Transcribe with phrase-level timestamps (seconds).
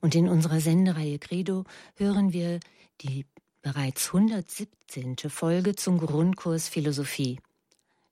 [0.00, 1.64] Und in unserer Sendereihe Credo
[1.96, 2.60] hören wir
[3.02, 3.26] die
[3.62, 5.16] bereits 117.
[5.28, 7.38] Folge zum Grundkurs Philosophie.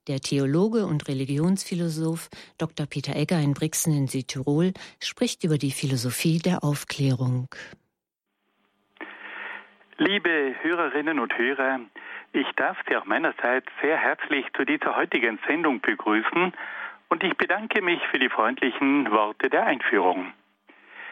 [0.06, 2.28] Der Theologe und Religionsphilosoph
[2.58, 2.86] Dr.
[2.86, 4.72] Peter Egger in Brixen in Südtirol
[5.02, 7.48] spricht über die Philosophie der Aufklärung.
[9.98, 11.80] Liebe Hörerinnen und Hörer,
[12.32, 16.52] ich darf Sie auch meinerseits sehr herzlich zu dieser heutigen Sendung begrüßen
[17.08, 20.32] und ich bedanke mich für die freundlichen Worte der Einführung.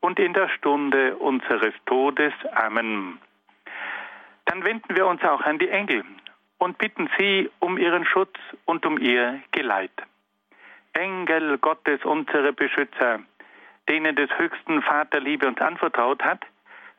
[0.00, 2.32] und in der Stunde unseres Todes.
[2.52, 3.18] Amen.
[4.46, 6.04] Dann wenden wir uns auch an die Engel
[6.58, 9.92] und bitten sie um ihren Schutz und um ihr Geleit.
[10.92, 13.20] Engel Gottes, unsere Beschützer,
[13.88, 16.44] denen des höchsten Vater Liebe uns anvertraut hat,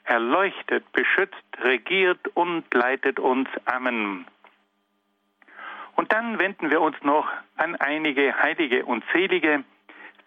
[0.04, 3.50] erleuchtet, beschützt, regiert und leitet uns.
[3.66, 4.26] Amen.
[5.96, 9.64] Und dann wenden wir uns noch an einige Heilige und Selige,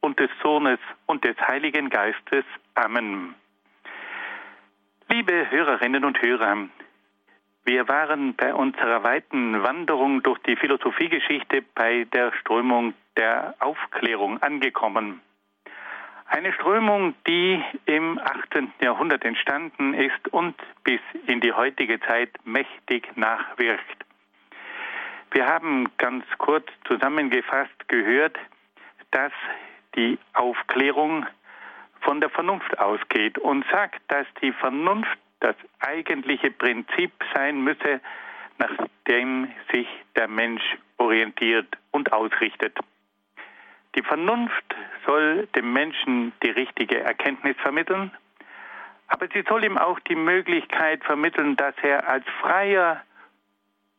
[0.00, 2.44] und des Sohnes und des Heiligen Geistes.
[2.74, 3.34] Amen.
[5.08, 6.68] Liebe Hörerinnen und Hörer,
[7.64, 15.20] wir waren bei unserer weiten Wanderung durch die Philosophiegeschichte bei der Strömung der Aufklärung angekommen.
[16.26, 18.72] Eine Strömung, die im 18.
[18.82, 20.54] Jahrhundert entstanden ist und
[20.84, 24.04] bis in die heutige Zeit mächtig nachwirkt.
[25.30, 28.38] Wir haben ganz kurz zusammengefasst gehört,
[29.10, 29.32] dass
[29.98, 31.26] die Aufklärung
[32.00, 38.00] von der Vernunft ausgeht und sagt, dass die Vernunft das eigentliche Prinzip sein müsse,
[38.58, 38.70] nach
[39.08, 40.62] dem sich der Mensch
[40.98, 42.78] orientiert und ausrichtet.
[43.96, 48.12] Die Vernunft soll dem Menschen die richtige Erkenntnis vermitteln,
[49.08, 53.02] aber sie soll ihm auch die Möglichkeit vermitteln, dass er als freier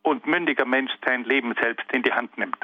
[0.02, 2.56] und mündiger Mensch sein Leben selbst in die Hand nimmt.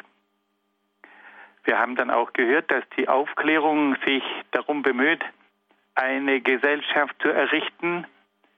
[1.66, 4.22] Wir haben dann auch gehört, dass die Aufklärung sich
[4.52, 5.22] darum bemüht,
[5.96, 8.06] eine Gesellschaft zu errichten,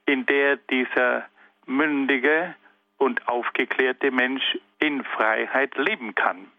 [0.05, 1.25] in der dieser
[1.65, 2.53] mündige
[2.97, 6.51] und aufgeklärte Mensch in Freiheit leben kann.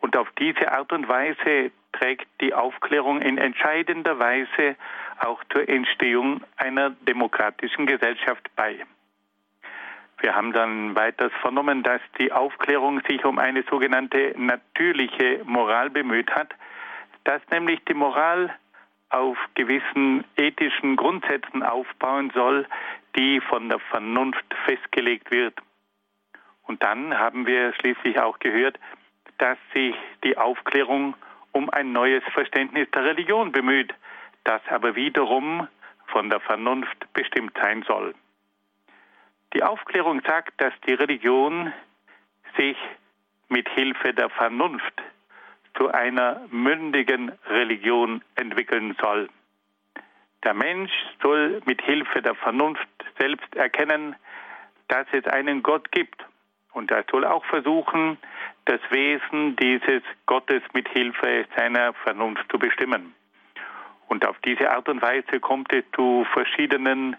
[0.00, 4.74] Und auf diese Art und Weise trägt die Aufklärung in entscheidender Weise
[5.20, 8.84] auch zur Entstehung einer demokratischen Gesellschaft bei.
[10.20, 16.30] Wir haben dann weiters vernommen, dass die Aufklärung sich um eine sogenannte natürliche Moral bemüht
[16.30, 16.54] hat,
[17.24, 18.54] dass nämlich die Moral
[19.08, 22.66] auf gewissen ethischen Grundsätzen aufbauen soll,
[23.16, 25.58] die von der Vernunft festgelegt wird.
[26.64, 28.78] Und dann haben wir schließlich auch gehört,
[29.38, 31.14] dass sich die Aufklärung
[31.52, 33.92] um ein neues Verständnis der Religion bemüht,
[34.44, 35.66] das aber wiederum
[36.06, 38.14] von der Vernunft bestimmt sein soll.
[39.54, 41.72] Die Aufklärung sagt, dass die Religion
[42.56, 42.76] sich
[43.48, 45.02] mit Hilfe der Vernunft
[45.76, 49.28] zu einer mündigen Religion entwickeln soll.
[50.44, 50.92] Der Mensch
[51.22, 52.88] soll mit Hilfe der Vernunft
[53.18, 54.16] selbst erkennen,
[54.88, 56.24] dass es einen Gott gibt.
[56.72, 58.18] Und er soll auch versuchen,
[58.64, 63.14] das Wesen dieses Gottes mit Hilfe seiner Vernunft zu bestimmen.
[64.08, 67.16] Und auf diese Art und Weise kommt es zu verschiedenen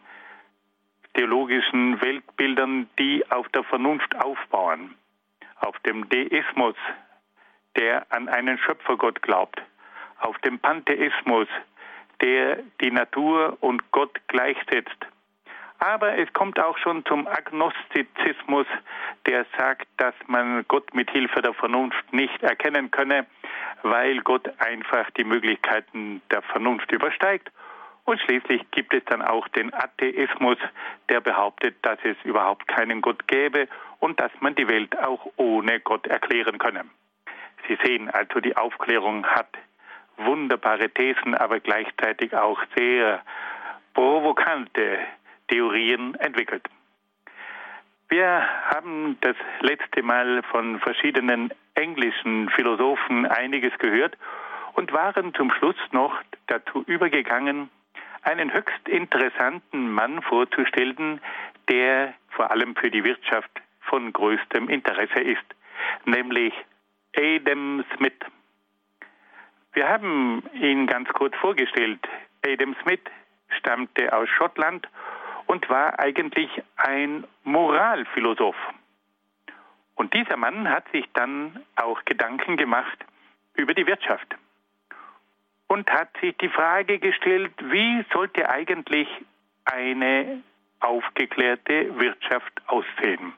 [1.13, 4.95] theologischen Weltbildern, die auf der Vernunft aufbauen,
[5.57, 6.75] auf dem Deismus,
[7.77, 9.61] der an einen Schöpfergott glaubt,
[10.19, 11.47] auf dem Pantheismus,
[12.21, 15.05] der die Natur und Gott gleichsetzt,
[15.83, 18.67] Aber es kommt auch schon zum Agnostizismus,
[19.25, 23.25] der sagt, dass man Gott mit Hilfe der Vernunft nicht erkennen könne,
[23.81, 27.51] weil Gott einfach die Möglichkeiten der Vernunft übersteigt.
[28.06, 30.57] Und schließlich gibt es dann auch den Atheismus,
[31.09, 33.68] der behauptet, dass es überhaupt keinen Gott gäbe
[34.00, 36.86] und dass man die Welt auch ohne Gott erklären könne.
[37.68, 39.50] Sie sehen also, die Aufklärung hat
[40.18, 43.21] wunderbare Thesen, aber gleichzeitig auch sehr
[43.94, 45.00] provokante
[45.48, 46.68] Theorien entwickelt.
[48.09, 54.18] Wir haben das letzte Mal von verschiedenen englischen Philosophen einiges gehört
[54.74, 56.13] und waren zum Schluss noch
[56.48, 57.69] dazu übergegangen,
[58.21, 61.21] einen höchst interessanten Mann vorzustellen,
[61.69, 63.51] der vor allem für die Wirtschaft
[63.81, 65.45] von größtem Interesse ist,
[66.06, 66.53] nämlich
[67.15, 68.19] Adam Smith.
[69.73, 72.00] Wir haben ihn ganz kurz vorgestellt.
[72.45, 73.01] Adam Smith
[73.57, 74.88] stammte aus Schottland
[75.47, 78.56] und war eigentlich ein Moralphilosoph.
[79.95, 82.97] Und dieser Mann hat sich dann auch Gedanken gemacht
[83.56, 84.35] über die Wirtschaft
[85.71, 89.07] und hat sich die Frage gestellt, wie sollte eigentlich
[89.63, 90.44] eine
[90.81, 93.31] aufgeklärte Wirtschaft aussehen.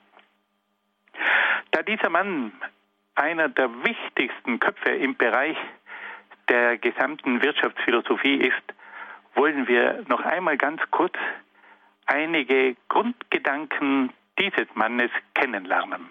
[1.69, 2.51] Da dieser Mann
[3.13, 5.55] einer der wichtigsten Köpfe im Bereich
[6.49, 8.73] der gesamten Wirtschaftsphilosophie ist,
[9.35, 11.13] wollen wir noch einmal ganz kurz
[12.07, 16.09] einige Grundgedanken dieses Mannes kennenlernen.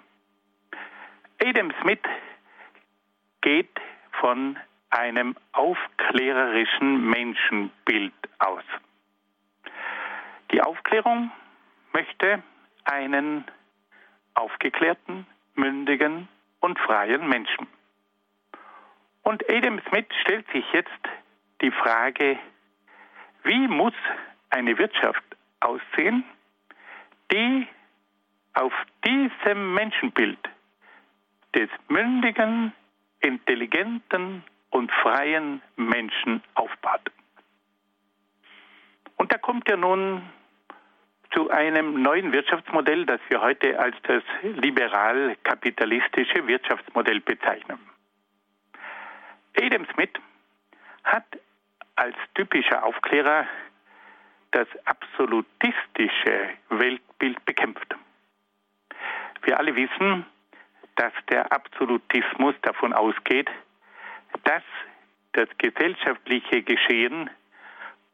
[1.45, 2.07] Adam Smith
[3.41, 3.81] geht
[4.21, 4.57] von
[4.93, 8.65] einem aufklärerischen Menschenbild aus.
[10.53, 11.31] Die Aufklärung
[11.93, 12.43] möchte
[12.85, 13.45] einen
[14.35, 16.29] aufgeklärten, mündigen
[16.61, 17.67] und freien Menschen.
[19.23, 20.91] Und Adam Smith stellt sich jetzt
[21.63, 22.39] die Frage,
[23.45, 23.95] wie muss
[24.51, 25.25] eine Wirtschaft
[25.61, 26.25] aussehen,
[27.31, 27.67] die
[28.53, 28.73] auf
[29.07, 30.39] diesem Menschenbild
[31.55, 32.73] des mündigen,
[33.21, 37.13] intelligenten und freien Menschen aufbaut.
[39.17, 40.23] Und da kommt er nun
[41.33, 47.79] zu einem neuen Wirtschaftsmodell, das wir heute als das liberal-kapitalistische Wirtschaftsmodell bezeichnen.
[49.59, 50.11] Adam Smith
[51.05, 51.25] hat
[51.95, 53.47] als typischer Aufklärer
[54.51, 57.95] das absolutistische Weltbild bekämpft.
[59.43, 60.27] Wir alle wissen,
[60.97, 63.49] dass der Absolutismus davon ausgeht,
[64.45, 64.63] dass
[65.33, 67.31] das gesellschaftliche Geschehen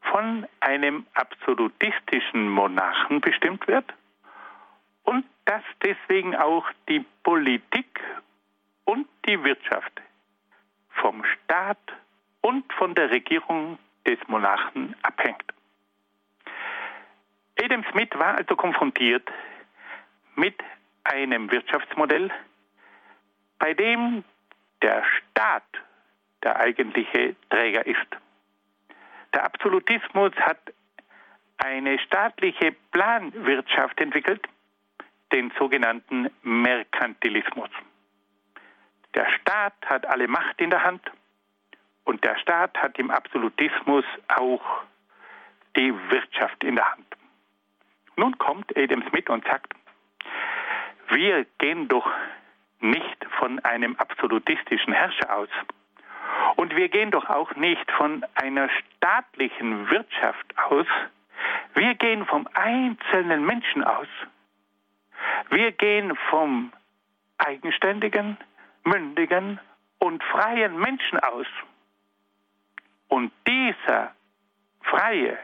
[0.03, 3.93] von einem absolutistischen Monarchen bestimmt wird
[5.05, 8.01] und dass deswegen auch die Politik
[8.85, 9.93] und die Wirtschaft
[11.01, 11.79] vom Staat
[12.41, 15.45] und von der Regierung des Monarchen abhängt.
[17.61, 19.29] Adam Smith war also konfrontiert
[20.37, 20.55] mit
[21.05, 22.31] einem Wirtschaftsmodell,
[23.59, 24.25] bei dem
[24.83, 25.65] der Staat
[26.43, 28.07] der eigentliche Träger ist.
[29.35, 30.59] Der Absolutismus hat
[31.59, 34.47] eine staatliche Planwirtschaft entwickelt,
[35.33, 37.71] den sogenannten Merkantilismus.
[39.15, 41.03] Der Staat hat alle Macht in der Hand
[42.05, 44.83] und der Staat hat im Absolutismus auch
[45.77, 47.07] die Wirtschaft in der Hand.
[48.17, 49.75] Nun kommt Adam Smith und sagt,
[51.11, 52.11] wir gehen doch
[52.81, 55.49] nicht von einem absolutistischen Herrscher aus.
[56.59, 60.89] Und wir gehen doch auch nicht von einer staatlichen Wirtschaft aus.
[61.75, 64.09] Wir gehen vom einzelnen Menschen aus.
[65.51, 66.73] Wir gehen vom
[67.39, 68.39] eigenständigen,
[68.83, 69.61] mündigen
[70.01, 71.47] und freien Menschen aus.
[73.07, 74.13] Und dieser
[74.83, 75.39] freie,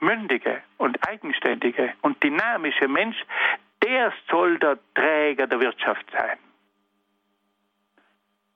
[0.00, 3.16] mündige und eigenständige und dynamische Mensch,
[3.82, 6.38] der soll der Träger der Wirtschaft sein.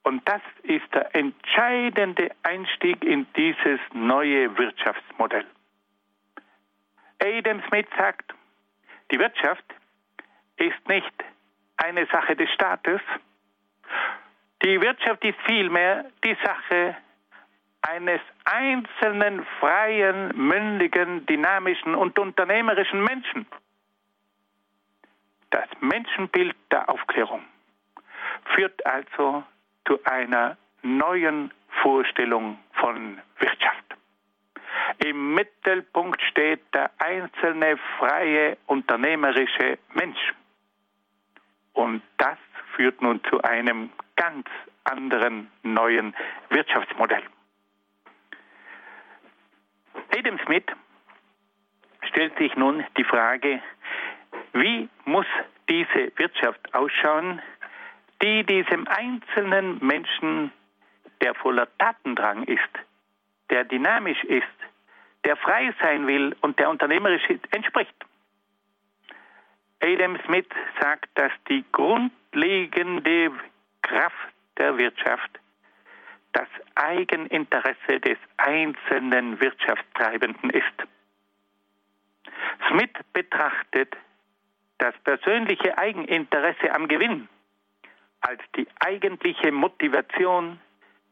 [0.05, 5.47] Und das ist der entscheidende Einstieg in dieses neue Wirtschaftsmodell.
[7.21, 8.35] Adam Smith sagt,
[9.13, 9.65] die Wirtschaft
[10.57, 11.13] ist nicht
[11.77, 13.01] eine Sache des Staates.
[14.65, 16.97] Die Wirtschaft ist vielmehr die Sache
[17.83, 23.47] eines einzelnen, freien, mündigen, dynamischen und unternehmerischen Menschen.
[25.51, 27.45] Das Menschenbild der Aufklärung
[28.55, 29.45] führt also
[29.87, 33.97] zu einer neuen Vorstellung von Wirtschaft.
[34.99, 40.35] Im Mittelpunkt steht der einzelne freie unternehmerische Mensch.
[41.73, 42.39] Und das
[42.75, 44.47] führt nun zu einem ganz
[44.85, 46.15] anderen neuen
[46.51, 47.23] Wirtschaftsmodell.
[50.17, 50.65] Adam Smith
[52.09, 53.63] stellt sich nun die Frage,
[54.53, 55.27] wie muss
[55.69, 57.41] diese Wirtschaft ausschauen,
[58.23, 60.53] die diesem einzelnen Menschen,
[61.21, 62.61] der voller Tatendrang ist,
[63.51, 64.47] der dynamisch ist,
[65.25, 67.95] der frei sein will und der unternehmerisch entspricht.
[69.81, 70.47] Adam Smith
[70.81, 73.33] sagt, dass die grundlegende
[73.83, 75.41] Kraft der Wirtschaft
[76.33, 80.65] das Eigeninteresse des einzelnen Wirtschaftstreibenden ist.
[82.69, 83.97] Smith betrachtet
[84.79, 87.29] das persönliche Eigeninteresse am Gewinn
[88.23, 90.59] als die eigentliche Motivation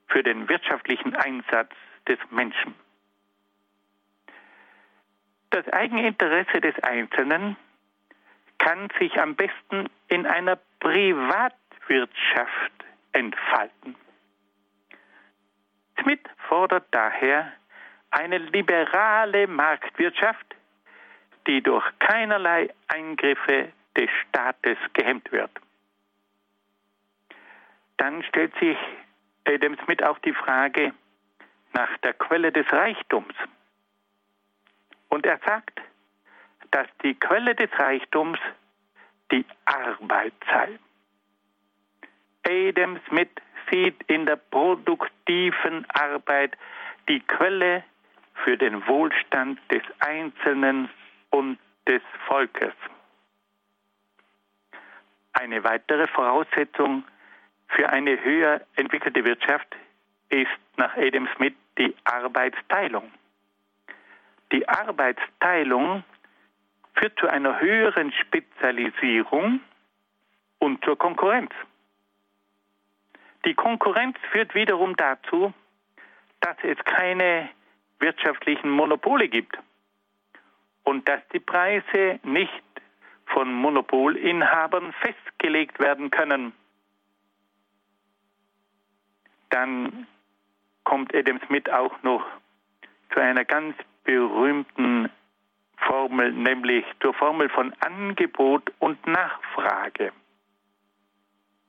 [0.09, 1.71] für den wirtschaftlichen Einsatz
[2.09, 2.75] des Menschen.
[5.51, 7.57] Das Eigeninteresse des Einzelnen
[8.59, 12.73] kann sich am besten in einer Privatwirtschaft
[13.13, 13.97] entfalten.
[16.01, 17.53] Smith fordert daher
[18.11, 20.55] eine liberale Marktwirtschaft,
[21.47, 25.51] die durch keinerlei Eingriffe des Staates gehemmt wird.
[28.01, 28.79] Dann stellt sich
[29.47, 30.95] Adam Smith auch die Frage
[31.75, 33.35] nach der Quelle des Reichtums.
[35.11, 35.83] Und er sagt,
[36.71, 38.39] dass die Quelle des Reichtums
[39.31, 40.79] die Arbeit sei.
[42.49, 43.29] Adam Smith
[43.71, 46.57] sieht in der produktiven Arbeit
[47.07, 47.85] die Quelle
[48.45, 50.89] für den Wohlstand des Einzelnen
[51.29, 52.73] und des Volkes.
[55.35, 57.05] Eine weitere Voraussetzung
[57.71, 59.77] für eine höher entwickelte Wirtschaft
[60.29, 63.11] ist nach Adam Smith die Arbeitsteilung.
[64.53, 66.05] Die Arbeitsteilung
[66.95, 69.61] führt zu einer höheren Spezialisierung
[70.59, 71.53] und zur Konkurrenz.
[73.45, 75.53] Die Konkurrenz führt wiederum dazu,
[76.41, 77.49] dass es keine
[77.99, 79.59] wirtschaftlichen Monopole gibt
[80.85, 82.63] und dass die Preise nicht
[83.27, 86.53] von Monopolinhabern festgelegt werden können.
[89.51, 90.07] Dann
[90.85, 92.25] kommt Adam Smith auch noch
[93.13, 95.11] zu einer ganz berühmten
[95.77, 100.13] Formel, nämlich zur Formel von Angebot und Nachfrage.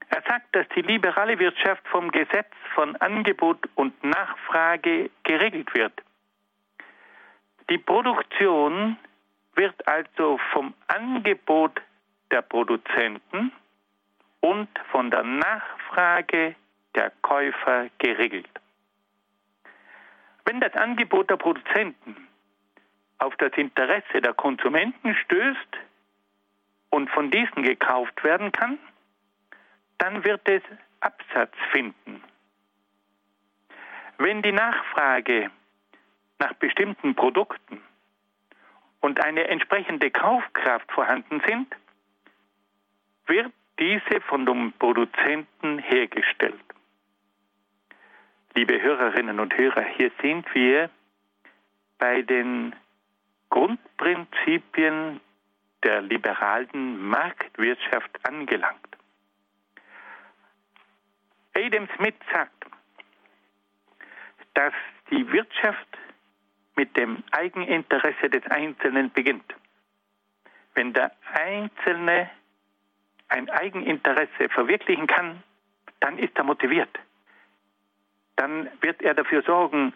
[0.09, 5.93] Er sagt, dass die liberale Wirtschaft vom Gesetz von Angebot und Nachfrage geregelt wird.
[7.69, 8.97] Die Produktion
[9.55, 11.81] wird also vom Angebot
[12.29, 13.53] der Produzenten
[14.41, 16.55] und von der Nachfrage
[16.95, 18.49] der Käufer geregelt.
[20.45, 22.27] Wenn das Angebot der Produzenten
[23.19, 25.77] auf das Interesse der Konsumenten stößt
[26.89, 28.79] und von diesen gekauft werden kann,
[29.97, 30.63] dann wird es
[30.99, 32.23] Absatz finden.
[34.17, 35.51] Wenn die Nachfrage
[36.39, 37.81] nach bestimmten Produkten
[38.99, 41.75] und eine entsprechende Kaufkraft vorhanden sind,
[43.27, 46.59] wird diese von dem Produzenten hergestellt.
[48.53, 50.89] Liebe Hörerinnen und Hörer, hier sind wir
[51.97, 52.75] bei den
[53.49, 55.21] Grundprinzipien
[55.83, 58.97] der liberalen Marktwirtschaft angelangt.
[61.53, 62.65] Adam Smith sagt,
[64.53, 64.73] dass
[65.09, 65.97] die Wirtschaft
[66.75, 69.55] mit dem Eigeninteresse des Einzelnen beginnt.
[70.73, 72.29] Wenn der Einzelne
[73.29, 75.41] ein Eigeninteresse verwirklichen kann,
[76.01, 76.99] dann ist er motiviert.
[78.41, 79.93] Dann wird er dafür sorgen,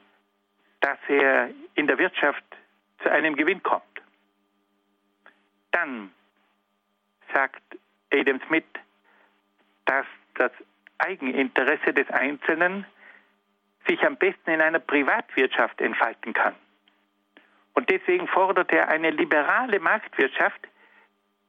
[0.79, 2.43] dass er in der Wirtschaft
[3.01, 3.83] zu einem Gewinn kommt.
[5.71, 6.11] Dann
[7.33, 7.63] sagt
[8.13, 8.71] Adam Smith,
[9.85, 10.51] dass das
[10.99, 12.85] Eigeninteresse des Einzelnen
[13.87, 16.53] sich am besten in einer Privatwirtschaft entfalten kann.
[17.73, 20.67] Und deswegen fordert er eine liberale Marktwirtschaft,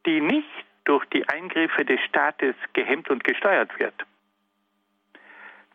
[0.07, 4.07] die nicht durch die Eingriffe des Staates gehemmt und gesteuert wird.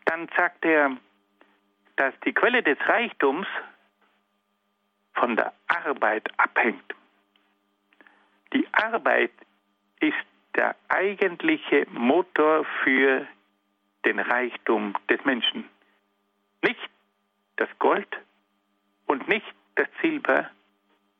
[0.04, 0.96] Dann sagt er,
[1.96, 3.46] dass die Quelle des Reichtums
[5.14, 6.94] von der Arbeit abhängt.
[8.52, 9.32] Die Arbeit
[10.00, 10.16] ist
[10.56, 13.26] der eigentliche Motor für
[14.04, 15.68] den Reichtum des Menschen.
[16.62, 16.90] Nicht
[17.56, 18.08] das Gold
[19.06, 19.46] und nicht
[19.76, 20.50] das Silber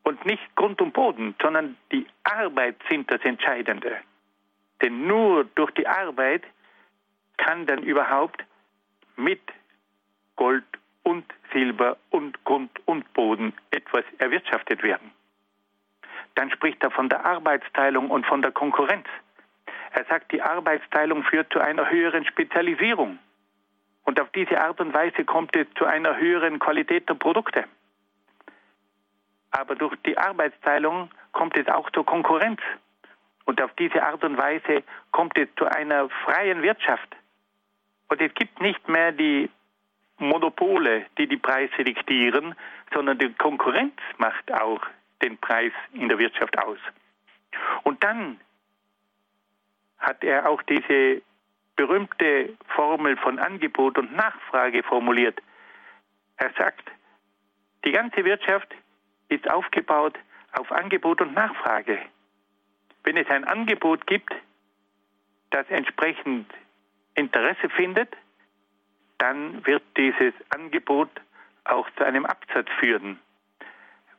[0.02, 3.99] und nicht Grund und Boden, sondern die Arbeit sind das Entscheidende.
[4.83, 6.43] Denn nur durch die Arbeit
[7.37, 8.45] kann dann überhaupt
[9.17, 9.41] mit
[10.37, 10.65] Gold
[11.03, 15.11] und Silber und Grund und Boden etwas erwirtschaftet werden.
[16.35, 19.07] Dann spricht er von der Arbeitsteilung und von der Konkurrenz.
[19.93, 23.19] Er sagt, die Arbeitsteilung führt zu einer höheren Spezialisierung.
[24.05, 27.65] Und auf diese Art und Weise kommt es zu einer höheren Qualität der Produkte.
[29.53, 32.61] aber durch die Arbeitsteilung kommt es auch zur Konkurrenz.
[33.45, 37.17] Und auf diese Art und Weise kommt es zu einer freien Wirtschaft.
[38.09, 39.51] Und es gibt nicht mehr die
[40.23, 42.55] Monopole, die die Preise diktieren,
[42.93, 44.81] sondern die Konkurrenz macht auch
[45.23, 46.79] den Preis in der Wirtschaft aus.
[47.85, 48.41] Und dann
[49.99, 51.23] hat er auch diese
[51.76, 55.41] berühmte Formel von Angebot und Nachfrage formuliert.
[56.37, 56.91] Er sagt,
[57.85, 58.69] die ganze Wirtschaft
[59.29, 60.19] ist aufgebaut
[60.52, 61.99] auf Angebot und Nachfrage.
[63.05, 64.33] Wenn es ein Angebot gibt,
[65.50, 66.47] das entsprechend
[67.14, 68.17] Interesse findet,
[69.23, 71.09] dann wird dieses Angebot
[71.62, 73.21] auch zu einem Absatz führen.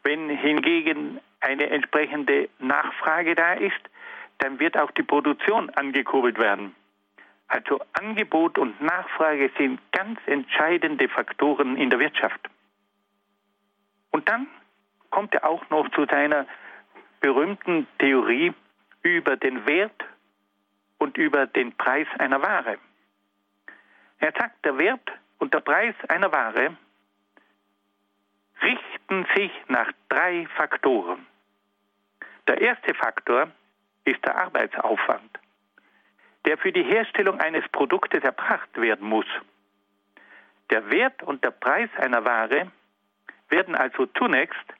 [0.01, 3.81] Wenn hingegen eine entsprechende Nachfrage da ist,
[4.38, 6.74] dann wird auch die Produktion angekurbelt werden.
[7.50, 12.39] Also Angebot und Nachfrage sind ganz entscheidende Faktoren in der Wirtschaft.
[14.12, 14.48] Und dann
[15.10, 16.48] kommt er auch noch zu seiner
[17.19, 18.53] berühmten Theorie
[19.01, 20.05] über den Wert
[20.98, 22.77] und über den Preis einer Ware.
[24.23, 26.77] Er sagt, der Wert und der Preis einer Ware
[28.61, 31.27] richten sich nach drei Faktoren.
[32.47, 33.51] Der erste Faktor
[34.05, 35.29] ist der Arbeitsaufwand,
[36.45, 39.25] der für die Herstellung eines Produktes erbracht werden muss.
[40.69, 42.71] Der Wert und der Preis einer Ware
[43.49, 44.73] werden also zunächst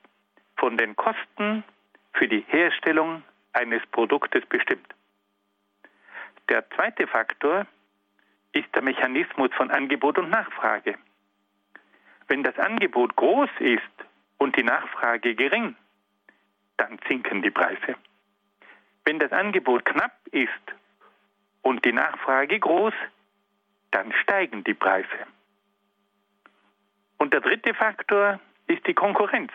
[0.56, 1.66] von den Kosten
[2.14, 4.88] für die Herstellung eines Produktes bestimmt.
[6.48, 7.68] Der zweite Faktor
[8.54, 10.96] ist der Mechanismus von Angebot und Nachfrage.
[12.28, 13.82] Wenn das Angebot groß ist
[14.38, 15.76] und die Nachfrage gering,
[16.78, 17.96] dann sinken die Preise.
[19.06, 20.50] Wenn das Angebot knapp ist
[21.62, 22.94] und die Nachfrage groß,
[23.92, 25.28] dann steigen die Preise.
[27.18, 29.52] Und der dritte Faktor ist die Konkurrenz.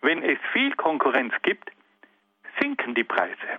[0.00, 1.70] Wenn es viel Konkurrenz gibt,
[2.60, 3.58] sinken die Preise.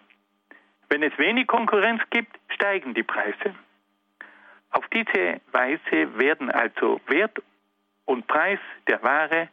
[0.90, 3.56] Wenn es wenig Konkurrenz gibt, steigen die Preise.
[4.74, 7.42] Auf diese Weise werden also Wert
[8.06, 9.48] und Preis der Ware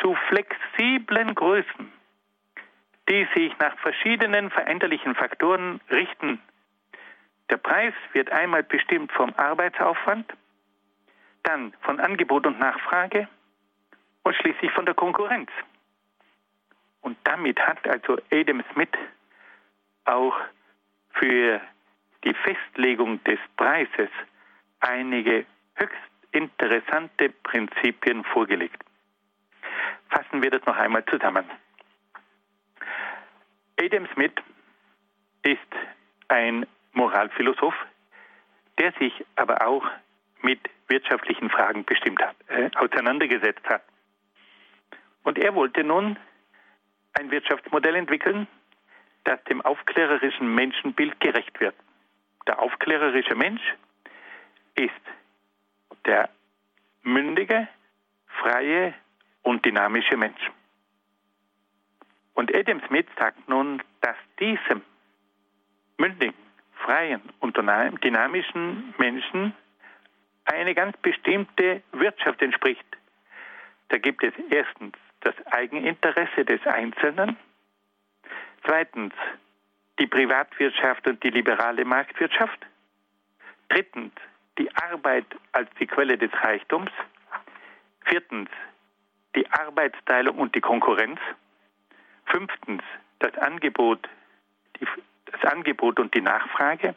[0.00, 1.90] zu flexiblen Größen,
[3.08, 6.40] die sich nach verschiedenen veränderlichen Faktoren richten.
[7.48, 10.30] Der Preis wird einmal bestimmt vom Arbeitsaufwand,
[11.42, 13.28] dann von Angebot und Nachfrage
[14.24, 15.50] und schließlich von der Konkurrenz.
[17.00, 18.88] Und damit hat also Adam Smith
[20.04, 20.36] auch
[21.12, 21.62] für
[22.24, 24.10] die Festlegung des Preises
[24.84, 25.96] einige höchst
[26.32, 28.82] interessante Prinzipien vorgelegt.
[30.10, 31.44] Fassen wir das noch einmal zusammen.
[33.80, 34.32] Adam Smith
[35.42, 35.58] ist
[36.28, 37.74] ein Moralphilosoph,
[38.78, 39.84] der sich aber auch
[40.42, 43.82] mit wirtschaftlichen Fragen bestimmt hat, äh, auseinandergesetzt hat.
[45.22, 46.18] Und er wollte nun
[47.14, 48.46] ein Wirtschaftsmodell entwickeln,
[49.24, 51.74] das dem aufklärerischen Menschenbild gerecht wird.
[52.46, 53.62] Der aufklärerische Mensch
[54.76, 54.90] ist
[56.06, 56.28] der
[57.02, 57.68] mündige,
[58.26, 58.94] freie
[59.42, 60.50] und dynamische Mensch.
[62.34, 64.82] Und Adam Smith sagt nun, dass diesem
[65.98, 66.34] mündigen,
[66.74, 69.54] freien und dynamischen Menschen
[70.44, 72.84] eine ganz bestimmte Wirtschaft entspricht.
[73.88, 77.36] Da gibt es erstens das Eigeninteresse des Einzelnen,
[78.64, 79.14] zweitens
[79.98, 82.58] die Privatwirtschaft und die liberale Marktwirtschaft,
[83.68, 84.12] drittens
[84.58, 86.90] die Arbeit als die Quelle des Reichtums.
[88.04, 88.50] Viertens,
[89.34, 91.18] die Arbeitsteilung und die Konkurrenz.
[92.26, 92.82] Fünftens,
[93.18, 94.08] das Angebot,
[94.80, 94.86] die,
[95.26, 96.94] das Angebot und die Nachfrage.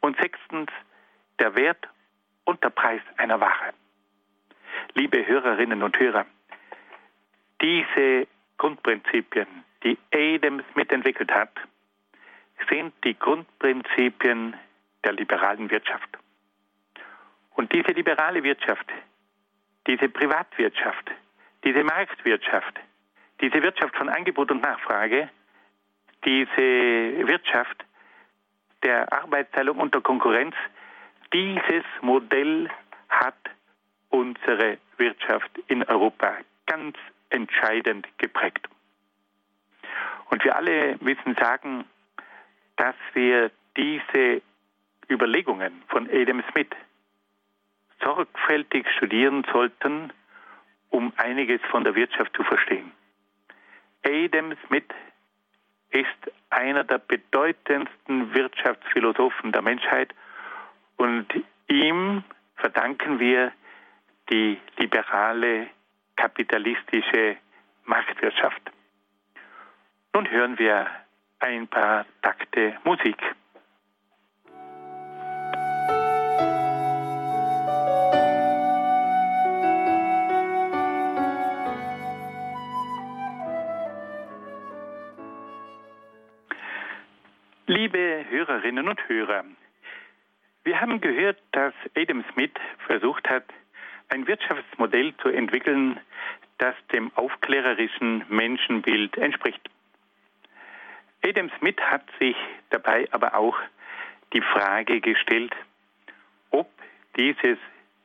[0.00, 0.70] Und sechstens,
[1.38, 1.88] der Wert
[2.44, 3.72] und der Preis einer Ware.
[4.94, 6.26] Liebe Hörerinnen und Hörer,
[7.60, 8.26] diese
[8.58, 9.46] Grundprinzipien,
[9.82, 11.52] die Adam Smith entwickelt hat,
[12.70, 14.54] sind die Grundprinzipien
[15.04, 16.18] der liberalen Wirtschaft.
[17.56, 18.86] Und diese liberale Wirtschaft,
[19.86, 21.10] diese Privatwirtschaft,
[21.64, 22.78] diese Marktwirtschaft,
[23.40, 25.30] diese Wirtschaft von Angebot und Nachfrage,
[26.24, 27.84] diese Wirtschaft
[28.82, 30.54] der Arbeitsteilung und der Konkurrenz,
[31.32, 32.70] dieses Modell
[33.08, 33.34] hat
[34.10, 36.96] unsere Wirtschaft in Europa ganz
[37.30, 38.68] entscheidend geprägt.
[40.30, 41.84] Und wir alle müssen sagen,
[42.76, 44.42] dass wir diese
[45.08, 46.68] Überlegungen von Adam Smith
[48.02, 50.12] sorgfältig studieren sollten,
[50.90, 52.92] um einiges von der Wirtschaft zu verstehen.
[54.04, 54.84] Adam Smith
[55.90, 60.14] ist einer der bedeutendsten Wirtschaftsphilosophen der Menschheit
[60.96, 61.26] und
[61.68, 62.22] ihm
[62.56, 63.52] verdanken wir
[64.30, 65.68] die liberale
[66.16, 67.36] kapitalistische
[67.84, 68.62] Marktwirtschaft.
[70.12, 70.86] Nun hören wir
[71.40, 73.16] ein paar Takte Musik.
[87.86, 89.44] Liebe Hörerinnen und Hörer,
[90.64, 92.50] wir haben gehört, dass Adam Smith
[92.84, 93.44] versucht hat,
[94.08, 96.00] ein Wirtschaftsmodell zu entwickeln,
[96.58, 99.60] das dem aufklärerischen Menschenbild entspricht.
[101.22, 102.34] Adam Smith hat sich
[102.70, 103.56] dabei aber auch
[104.32, 105.54] die Frage gestellt,
[106.50, 106.68] ob
[107.16, 107.58] dieses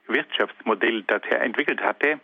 [0.06, 2.20] Wirtschaftsmodell, das er entwickelt hatte,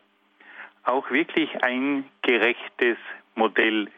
[0.84, 3.00] auch wirklich ein gerechtes
[3.34, 3.89] Modell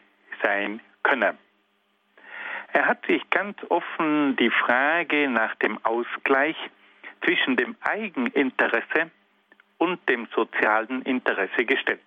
[0.42, 1.36] sein könne.
[2.72, 6.56] Er hat sich ganz offen die Frage nach dem Ausgleich
[7.24, 9.10] zwischen dem Eigeninteresse
[9.78, 12.00] und dem sozialen Interesse gestellt.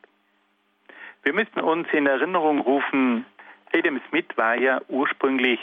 [1.23, 3.25] Wir müssen uns in Erinnerung rufen,
[3.73, 5.59] Adam Smith war ja ursprünglich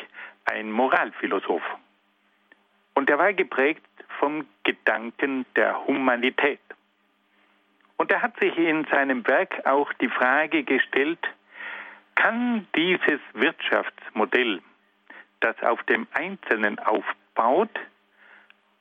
[0.46, 1.62] ein Moralphilosoph.
[2.94, 3.86] Und er war geprägt
[4.18, 6.60] vom Gedanken der Humanität.
[7.96, 11.20] Und er hat sich in seinem Werk auch die Frage gestellt,
[12.14, 14.60] kann dieses Wirtschaftsmodell,
[15.40, 17.70] das auf dem Einzelnen aufbaut,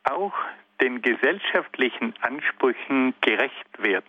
[0.04, 0.34] auch
[0.82, 4.08] den gesellschaftlichen Ansprüchen gerecht werden?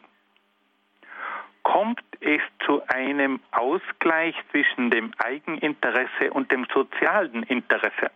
[1.62, 8.10] Kommt es zu einem Ausgleich zwischen dem Eigeninteresse und dem sozialen Interesse?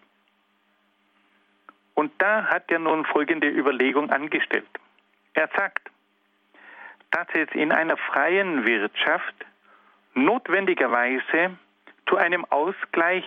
[1.95, 4.67] Und da hat er nun folgende Überlegung angestellt.
[5.35, 5.91] Er sagt,
[7.11, 9.35] dass es in einer freien Wirtschaft
[10.15, 11.57] notwendigerweise
[12.09, 13.25] zu einem Ausgleich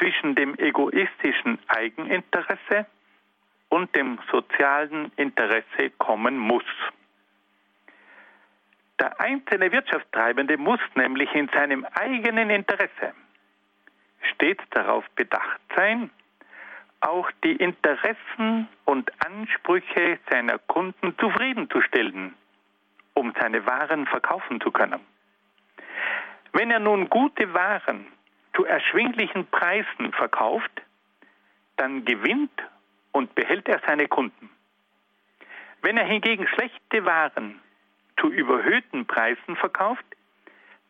[0.00, 2.86] zwischen dem egoistischen Eigeninteresse
[3.68, 6.64] und dem sozialen Interesse kommen muss.
[8.98, 13.14] Der einzelne Wirtschaftstreibende muss nämlich in seinem eigenen Interesse
[14.34, 16.10] stets darauf bedacht sein,
[17.00, 22.34] auch die Interessen und Ansprüche seiner Kunden zufriedenzustellen,
[23.14, 25.00] um seine Waren verkaufen zu können.
[26.52, 28.06] Wenn er nun gute Waren
[28.54, 30.70] zu erschwinglichen Preisen verkauft,
[31.76, 32.50] dann gewinnt
[33.12, 34.50] und behält er seine Kunden.
[35.82, 37.60] Wenn er hingegen schlechte Waren
[38.18, 40.04] zu überhöhten Preisen verkauft,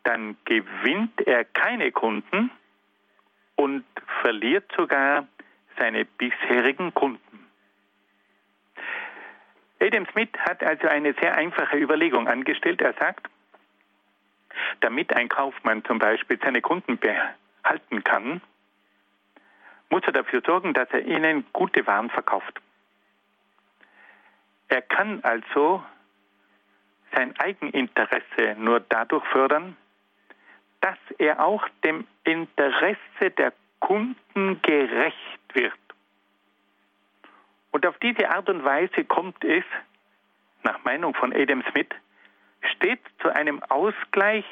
[0.03, 2.51] dann gewinnt er keine Kunden
[3.57, 3.85] und
[4.23, 5.27] verliert sogar
[5.79, 7.47] seine bisherigen Kunden.
[9.81, 12.83] Adam Smith hat also eine sehr einfache Überlegung angestellt.
[12.83, 13.29] Er sagt,
[14.81, 16.99] damit ein Kaufmann zum Beispiel seine Kunden
[17.63, 18.41] behalten kann,
[19.91, 22.61] muss er dafür sorgen, dass er ihnen gute Waren verkauft.
[24.69, 25.83] Er kann also
[27.13, 29.77] sein Eigeninteresse nur dadurch fördern,
[30.81, 35.75] dass er auch dem Interesse der Kunden gerecht wird.
[37.73, 39.65] Und auf diese Art und Weise kommt es,
[40.63, 41.89] nach Meinung von Adam Smith,
[42.75, 44.45] stets zu einem Ausgleich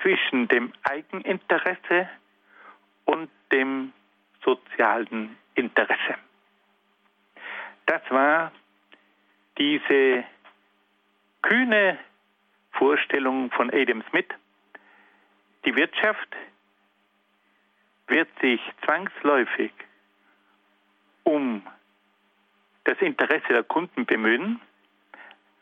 [0.00, 2.08] zwischen dem Eigeninteresse
[3.08, 3.92] und dem
[4.44, 6.14] sozialen Interesse.
[7.86, 8.52] Das war
[9.56, 10.24] diese
[11.40, 11.98] kühne
[12.72, 14.28] Vorstellung von Adam Smith.
[15.64, 16.36] Die Wirtschaft
[18.08, 19.72] wird sich zwangsläufig
[21.24, 21.66] um
[22.84, 24.60] das Interesse der Kunden bemühen,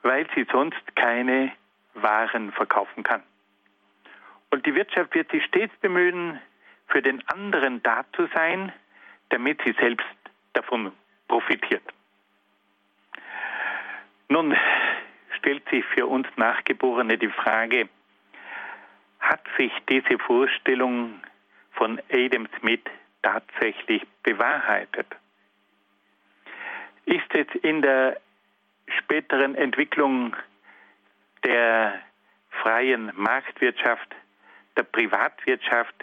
[0.02, 1.52] weil sie sonst keine
[1.94, 3.22] Waren verkaufen kann.
[4.50, 6.40] Und die Wirtschaft wird sich stets bemühen,
[6.88, 8.72] für den anderen da zu sein,
[9.30, 10.06] damit sie selbst
[10.52, 10.92] davon
[11.28, 11.82] profitiert.
[14.28, 14.56] Nun
[15.36, 17.88] stellt sich für uns Nachgeborene die Frage,
[19.20, 21.20] hat sich diese Vorstellung
[21.72, 22.82] von Adam Smith
[23.22, 25.06] tatsächlich bewahrheitet?
[27.04, 28.20] Ist es in der
[28.98, 30.36] späteren Entwicklung
[31.44, 32.00] der
[32.50, 34.14] freien Marktwirtschaft,
[34.76, 35.94] der Privatwirtschaft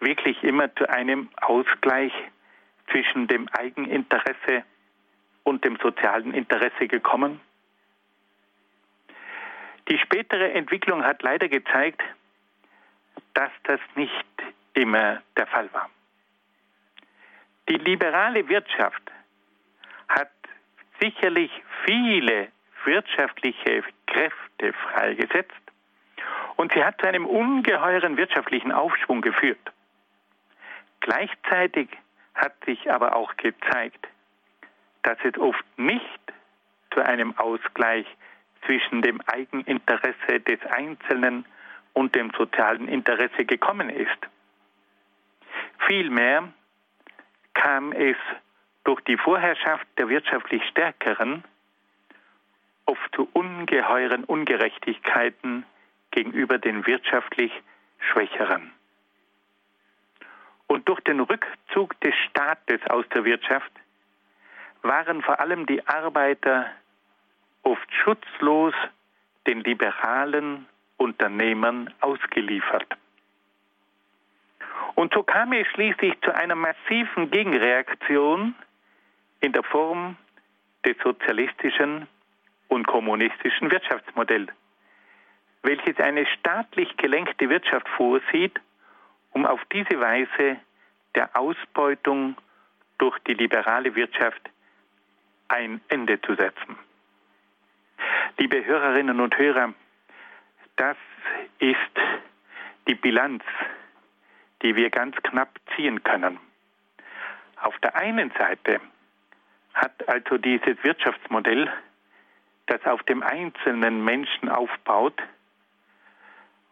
[0.00, 2.12] wirklich immer zu einem Ausgleich
[2.90, 4.64] zwischen dem Eigeninteresse
[5.44, 7.40] und dem sozialen Interesse gekommen?
[9.88, 12.02] Die spätere Entwicklung hat leider gezeigt,
[13.34, 14.26] dass das nicht
[14.74, 15.90] immer der Fall war.
[17.68, 19.02] Die liberale Wirtschaft
[20.08, 20.30] hat
[21.00, 21.50] sicherlich
[21.84, 22.48] viele
[22.84, 25.54] wirtschaftliche Kräfte freigesetzt
[26.56, 29.72] und sie hat zu einem ungeheuren wirtschaftlichen Aufschwung geführt.
[31.00, 31.88] Gleichzeitig
[32.34, 34.06] hat sich aber auch gezeigt,
[35.02, 36.20] dass es oft nicht
[36.92, 38.06] zu einem Ausgleich
[38.66, 41.44] zwischen dem Eigeninteresse des Einzelnen
[41.92, 44.18] und dem sozialen Interesse gekommen ist.
[45.86, 46.48] Vielmehr
[47.54, 48.16] kam es
[48.84, 51.44] durch die Vorherrschaft der wirtschaftlich Stärkeren
[52.86, 55.64] oft zu ungeheuren Ungerechtigkeiten
[56.10, 57.52] gegenüber den wirtschaftlich
[57.98, 58.72] Schwächeren.
[60.70, 63.72] Und durch den Rückzug des Staates aus der Wirtschaft
[64.82, 66.70] waren vor allem die Arbeiter
[67.64, 68.72] oft schutzlos
[69.48, 72.86] den liberalen Unternehmern ausgeliefert.
[74.94, 78.54] Und so kam es schließlich zu einer massiven Gegenreaktion
[79.40, 80.16] in der Form
[80.86, 82.06] des sozialistischen
[82.68, 84.52] und kommunistischen Wirtschaftsmodells,
[85.64, 88.60] welches eine staatlich gelenkte Wirtschaft vorsieht,
[89.32, 90.58] um auf diese Weise
[91.14, 92.36] der Ausbeutung
[92.98, 94.50] durch die liberale Wirtschaft
[95.48, 96.76] ein Ende zu setzen.
[98.38, 99.74] Liebe Hörerinnen und Hörer,
[100.76, 100.96] das
[101.58, 101.76] ist
[102.86, 103.42] die Bilanz,
[104.62, 106.38] die wir ganz knapp ziehen können.
[107.56, 108.80] Auf der einen Seite
[109.74, 111.70] hat also dieses Wirtschaftsmodell,
[112.66, 115.20] das auf dem einzelnen Menschen aufbaut,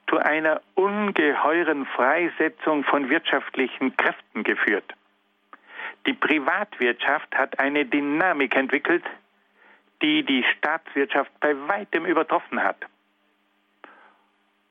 [0.08, 4.94] zu einer ungeheuren Freisetzung von wirtschaftlichen Kräften geführt.
[6.06, 9.04] Die Privatwirtschaft hat eine Dynamik entwickelt,
[10.00, 12.76] die die Staatswirtschaft bei weitem übertroffen hat.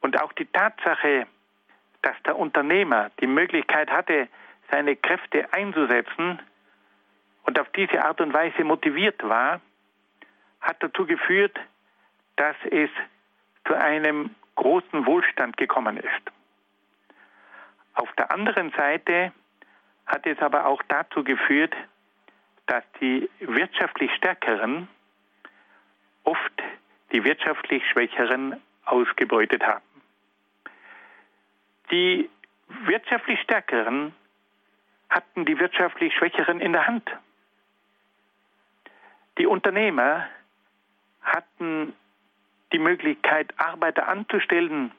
[0.02, 1.28] Und auch die Tatsache,
[2.02, 4.28] dass der Unternehmer die Möglichkeit hatte,
[4.72, 6.40] seine Kräfte einzusetzen
[7.44, 9.62] und auf diese Art und Weise motiviert war,
[10.62, 11.58] hat dazu geführt,
[12.36, 12.90] dass es
[13.66, 16.32] zu einem großen Wohlstand gekommen ist.
[17.94, 19.32] Auf der anderen Seite
[20.06, 21.74] hat es aber auch dazu geführt,
[22.66, 24.90] dass die wirtschaftlich Stärkeren
[26.26, 26.64] oft
[27.14, 29.86] die wirtschaftlich Schwächeren ausgebeutet haben.
[31.90, 32.30] Die
[32.68, 34.14] wirtschaftlich Stärkeren
[35.10, 37.10] hatten die wirtschaftlich Schwächeren in der Hand.
[39.38, 40.28] Die Unternehmer
[41.22, 41.94] hatten
[42.72, 44.92] die Möglichkeit, Arbeiter anzustellen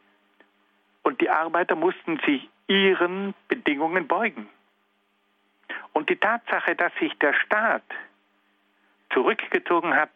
[1.03, 4.49] und die Arbeiter mussten sich ihren Bedingungen beugen.
[5.93, 7.83] Und die Tatsache, dass sich der Staat
[9.13, 10.13] zurückgezogen hat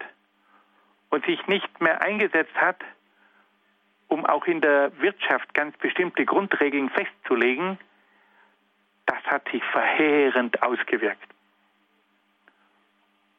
[1.10, 2.80] und sich nicht mehr eingesetzt hat,
[4.08, 7.78] um auch in der Wirtschaft ganz bestimmte Grundregeln festzulegen,
[9.06, 11.26] das hat sich verheerend ausgewirkt.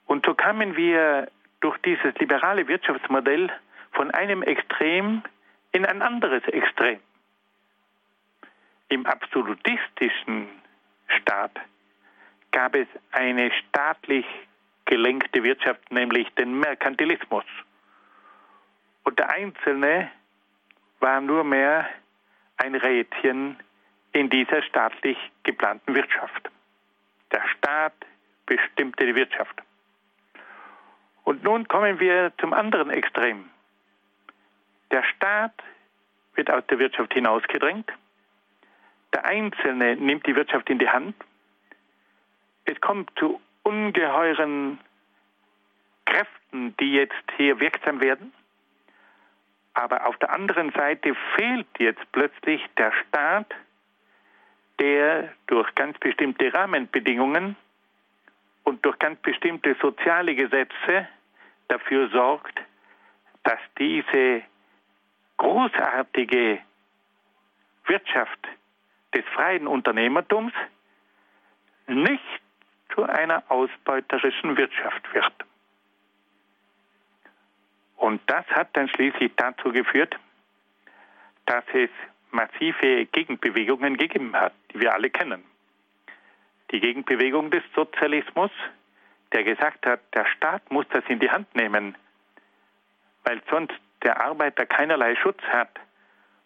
[0.07, 1.29] Und so kamen wir
[1.61, 3.51] durch dieses liberale Wirtschaftsmodell
[3.93, 5.23] von einem Extrem
[5.71, 6.99] in ein anderes Extrem.
[8.89, 10.47] Im absolutistischen
[11.07, 11.59] Staat
[12.51, 14.25] gab es eine staatlich
[14.85, 17.45] gelenkte Wirtschaft, nämlich den Merkantilismus.
[19.03, 20.11] Und der Einzelne
[20.99, 21.89] war nur mehr
[22.57, 23.57] ein Rädchen
[24.11, 26.49] in dieser staatlich geplanten Wirtschaft.
[27.31, 27.93] Der Staat
[28.45, 29.61] bestimmte die Wirtschaft.
[31.23, 33.49] Und nun kommen wir zum anderen Extrem.
[34.93, 35.63] Der Staat
[36.35, 37.91] wird aus der Wirtschaft hinausgedrängt.
[39.11, 41.15] Der Einzelne nimmt die Wirtschaft in die Hand.
[42.65, 44.77] Es kommt zu ungeheuren
[46.05, 48.31] Kräften, die jetzt hier wirksam werden.
[49.73, 53.51] Aber auf der anderen Seite fehlt jetzt plötzlich der Staat,
[54.79, 57.55] der durch ganz bestimmte Rahmenbedingungen
[58.63, 61.07] und durch ganz bestimmte soziale Gesetze
[61.67, 62.61] dafür sorgt,
[63.43, 64.43] dass diese
[65.43, 66.59] großartige
[67.85, 68.47] Wirtschaft
[69.13, 70.53] des freien Unternehmertums
[71.87, 72.41] nicht
[72.95, 75.33] zu einer ausbeuterischen Wirtschaft wird.
[77.97, 80.15] Und das hat dann schließlich dazu geführt,
[81.45, 81.89] dass es
[82.31, 85.43] massive Gegenbewegungen gegeben hat, die wir alle kennen.
[86.71, 88.51] Die Gegenbewegung des Sozialismus,
[89.33, 91.97] der gesagt hat, der Staat muss das in die Hand nehmen,
[93.25, 95.79] weil sonst der Arbeiter keinerlei Schutz hat.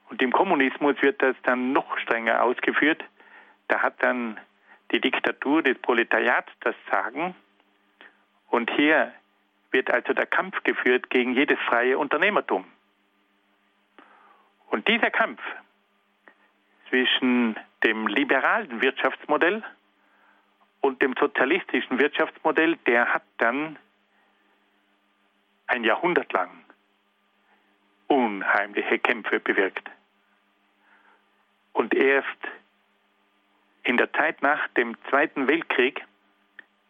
[0.09, 3.03] Und im Kommunismus wird das dann noch strenger ausgeführt.
[3.67, 4.39] Da hat dann
[4.91, 7.35] die Diktatur des Proletariats das Sagen.
[8.49, 9.11] Und hier
[9.71, 12.65] wird also der Kampf geführt gegen jedes freie Unternehmertum.
[14.69, 15.41] Und dieser Kampf
[16.89, 19.63] zwischen dem liberalen Wirtschaftsmodell
[20.79, 23.77] und dem sozialistischen Wirtschaftsmodell, der hat dann
[25.67, 26.49] ein Jahrhundert lang
[28.07, 29.89] unheimliche Kämpfe bewirkt.
[31.73, 32.27] Und erst
[33.83, 36.03] in der Zeit nach dem Zweiten Weltkrieg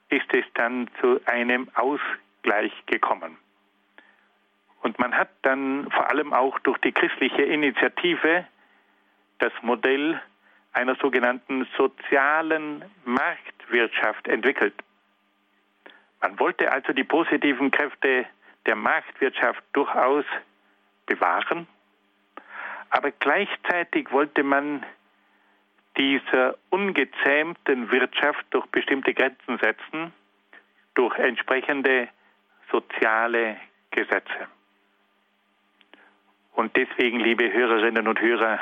[0.10, 3.38] ist es dann zu einem Ausgleich gekommen.
[4.82, 8.45] Und man hat dann vor allem auch durch die christliche Initiative
[9.39, 10.21] das Modell
[10.73, 14.73] einer sogenannten sozialen Marktwirtschaft entwickelt.
[16.21, 18.25] Man wollte also die positiven Kräfte
[18.65, 20.25] der Marktwirtschaft durchaus
[21.08, 21.67] bewahren,
[22.89, 24.86] aber gleichzeitig wollte man
[25.98, 30.13] dieser ungezähmten Wirtschaft durch bestimmte Grenzen setzen,
[30.93, 32.08] durch entsprechende
[32.72, 33.58] soziale
[33.91, 34.48] Gesetze.
[36.54, 38.60] Und deswegen, liebe Hörerinnen und Hörer,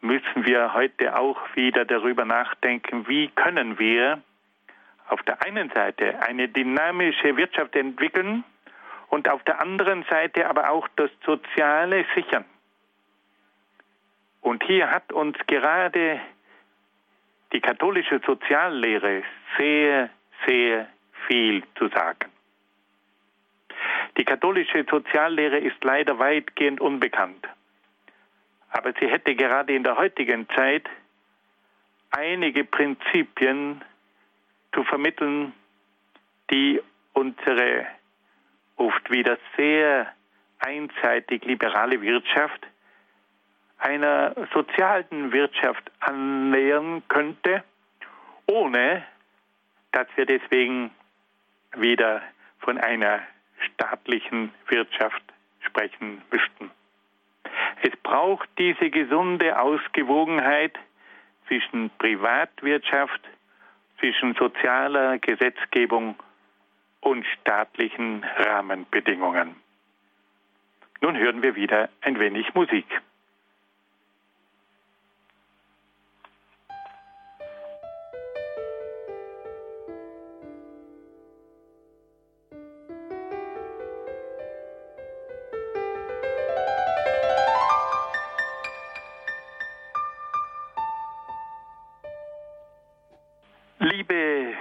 [0.00, 4.22] müssen wir heute auch wieder darüber nachdenken, wie können wir
[5.08, 8.44] auf der einen Seite eine dynamische Wirtschaft entwickeln
[9.08, 12.44] und auf der anderen Seite aber auch das Soziale sichern.
[14.40, 16.20] Und hier hat uns gerade
[17.52, 19.22] die katholische Soziallehre
[19.58, 20.10] sehr,
[20.46, 20.88] sehr
[21.26, 22.30] viel zu sagen.
[24.16, 27.46] Die katholische Soziallehre ist leider weitgehend unbekannt.
[28.70, 30.88] Aber sie hätte gerade in der heutigen Zeit
[32.10, 33.82] einige Prinzipien
[34.72, 35.52] zu vermitteln,
[36.50, 36.80] die
[37.12, 37.86] unsere
[38.76, 40.12] oft wieder sehr
[40.58, 42.66] einseitig liberale Wirtschaft
[43.78, 47.62] einer sozialen Wirtschaft annähern könnte,
[48.46, 49.04] ohne
[49.92, 50.90] dass wir deswegen
[51.76, 52.22] wieder
[52.60, 53.20] von einer
[53.58, 55.22] staatlichen Wirtschaft
[55.60, 56.70] sprechen müssten.
[57.82, 60.78] Es braucht diese gesunde Ausgewogenheit
[61.46, 63.20] zwischen Privatwirtschaft,
[63.98, 66.16] zwischen sozialer Gesetzgebung
[67.06, 69.54] und staatlichen Rahmenbedingungen.
[71.00, 72.86] Nun hören wir wieder ein wenig Musik.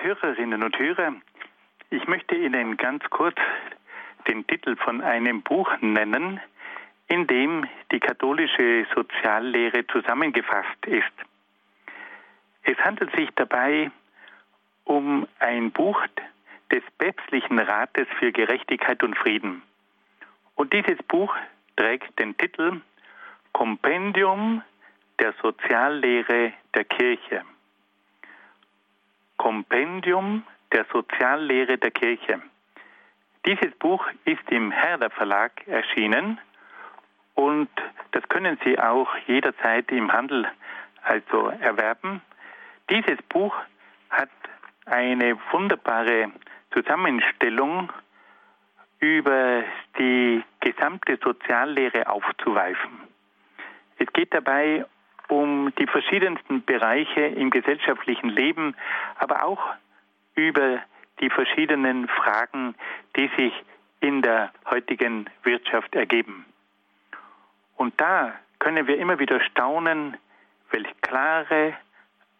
[0.05, 1.15] Hörerinnen und Hörer,
[1.89, 3.37] ich möchte Ihnen ganz kurz
[4.27, 6.39] den Titel von einem Buch nennen,
[7.07, 11.13] in dem die katholische Soziallehre zusammengefasst ist.
[12.63, 13.91] Es handelt sich dabei
[14.85, 16.01] um ein Buch
[16.71, 19.61] des Päpstlichen Rates für Gerechtigkeit und Frieden.
[20.55, 21.35] Und dieses Buch
[21.75, 22.81] trägt den Titel
[23.53, 24.63] Kompendium
[25.19, 27.43] der Soziallehre der Kirche.
[29.37, 32.41] Kompendium der Soziallehre der Kirche.
[33.45, 36.39] Dieses Buch ist im Herder Verlag erschienen
[37.35, 37.69] und
[38.11, 40.47] das können Sie auch jederzeit im Handel
[41.03, 42.21] also erwerben.
[42.89, 43.55] Dieses Buch
[44.09, 44.29] hat
[44.85, 46.31] eine wunderbare
[46.71, 47.91] Zusammenstellung
[48.99, 49.63] über
[49.99, 53.01] die gesamte Soziallehre aufzuweisen.
[53.97, 54.85] Es geht dabei
[55.27, 58.75] um die verschiedensten Bereiche im gesellschaftlichen Leben,
[59.17, 59.61] aber auch
[60.35, 60.81] über
[61.19, 62.75] die verschiedenen Fragen,
[63.15, 63.53] die sich
[64.01, 66.45] in der heutigen Wirtschaft ergeben.
[67.77, 70.17] Und da können wir immer wieder staunen,
[70.71, 71.73] welche klare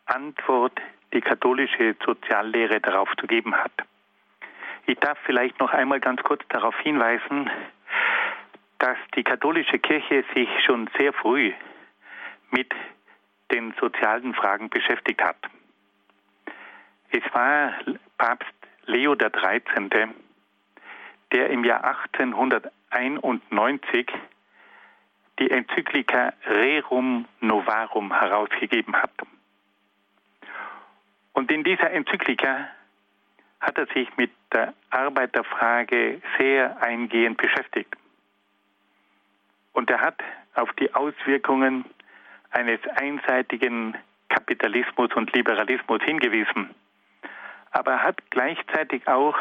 [0.06, 0.80] Antwort
[1.14, 3.72] die katholische Soziallehre darauf zu geben hat.
[4.86, 7.50] Ich darf vielleicht noch einmal ganz kurz darauf hinweisen,
[8.80, 11.54] dass die katholische Kirche sich schon sehr früh
[12.52, 12.72] mit
[13.52, 15.38] den sozialen Fragen beschäftigt hat.
[17.16, 17.74] Es war
[18.18, 18.54] Papst
[18.88, 20.10] Leo XIII.,
[21.32, 24.12] der im Jahr 1891
[25.40, 29.14] die Enzyklika Rerum Novarum herausgegeben hat.
[31.32, 32.68] Und in dieser Enzyklika
[33.62, 37.96] hat er sich mit der Arbeiterfrage sehr eingehend beschäftigt.
[39.72, 40.22] Und er hat
[40.56, 41.86] auf die Auswirkungen
[42.52, 43.96] eines einseitigen
[44.28, 46.76] Kapitalismus und Liberalismus hingewiesen.
[47.76, 49.36] Aber er hat gleichzeitig auch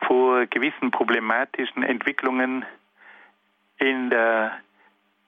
[0.00, 2.66] vor gewissen problematischen Entwicklungen
[3.78, 4.58] in der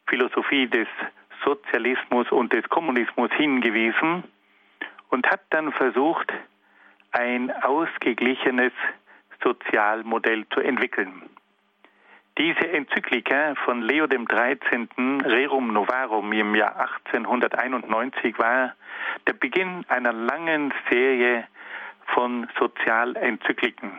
[0.09, 0.89] Philosophie des
[1.45, 4.25] Sozialismus und des Kommunismus hingewiesen
[5.11, 6.33] und hat dann versucht,
[7.13, 8.73] ein ausgeglichenes
[9.45, 11.31] Sozialmodell zu entwickeln.
[12.39, 14.89] Diese Enzyklika von Leo XIII.
[15.27, 18.75] Rerum Novarum im Jahr 1891 war
[19.29, 21.47] der Beginn einer langen Serie
[22.15, 23.93] von Sozialenzykliken.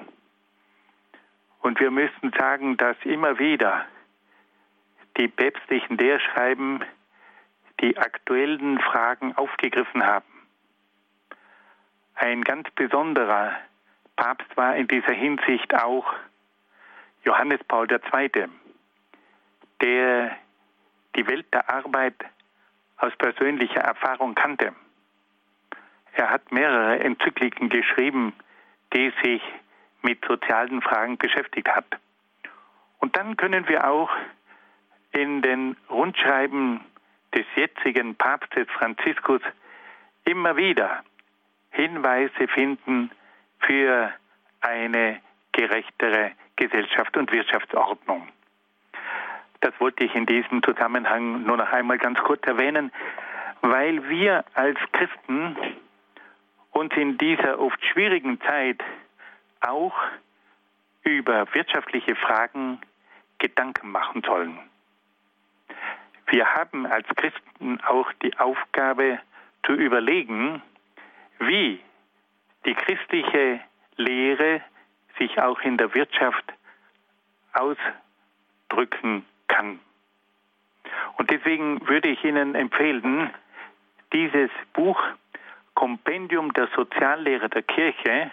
[1.61, 3.85] Und wir müssen sagen, dass immer wieder
[5.17, 6.83] die päpstlichen Lehrschreiben
[7.79, 10.25] die aktuellen Fragen aufgegriffen haben.
[12.15, 13.57] Ein ganz besonderer
[14.15, 16.13] Papst war in dieser Hinsicht auch
[17.23, 18.47] Johannes Paul II.,
[19.81, 20.37] der
[21.15, 22.15] die Welt der Arbeit
[22.97, 24.73] aus persönlicher Erfahrung kannte.
[26.13, 28.33] Er hat mehrere Enzykliken geschrieben,
[28.93, 29.41] die sich
[30.01, 31.85] mit sozialen Fragen beschäftigt hat.
[32.99, 34.09] Und dann können wir auch
[35.11, 36.81] in den Rundschreiben
[37.33, 39.41] des jetzigen Papstes Franziskus
[40.25, 41.03] immer wieder
[41.71, 43.11] Hinweise finden
[43.59, 44.11] für
[44.61, 45.19] eine
[45.51, 48.27] gerechtere Gesellschaft und Wirtschaftsordnung.
[49.61, 52.91] Das wollte ich in diesem Zusammenhang nur noch einmal ganz kurz erwähnen,
[53.61, 55.55] weil wir als Christen
[56.71, 58.81] uns in dieser oft schwierigen Zeit
[59.61, 59.93] auch
[61.03, 62.79] über wirtschaftliche Fragen
[63.39, 64.59] Gedanken machen sollen.
[66.27, 69.19] Wir haben als Christen auch die Aufgabe
[69.65, 70.61] zu überlegen,
[71.39, 71.79] wie
[72.65, 73.59] die christliche
[73.97, 74.61] Lehre
[75.17, 76.45] sich auch in der Wirtschaft
[77.53, 79.79] ausdrücken kann.
[81.17, 83.29] Und deswegen würde ich Ihnen empfehlen,
[84.13, 85.01] dieses Buch
[85.73, 88.31] Kompendium der Soziallehre der Kirche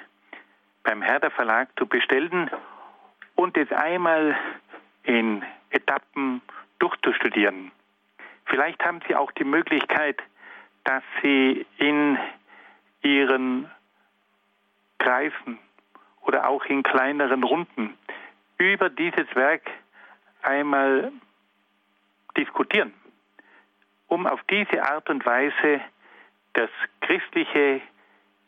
[0.83, 2.51] beim Herder Verlag zu bestellen
[3.35, 4.37] und es einmal
[5.05, 6.43] in Etappen
[6.79, 7.71] durchzustudieren.
[8.47, 10.23] Vielleicht haben Sie auch die Möglichkeit,
[10.85, 12.19] dass Sie in
[13.03, 13.71] Ihren
[14.99, 15.59] Kreisen
[16.23, 17.95] oder auch in kleineren Runden
[18.59, 19.63] über dieses Werk
[20.43, 21.13] einmal
[22.37, 22.93] diskutieren,
[24.09, 25.81] um auf diese Art und Weise
[26.59, 26.71] das
[27.03, 27.81] christliche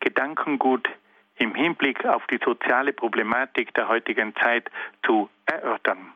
[0.00, 0.88] Gedankengut
[1.36, 4.68] im Hinblick auf die soziale Problematik der heutigen Zeit
[5.06, 6.12] zu erörtern.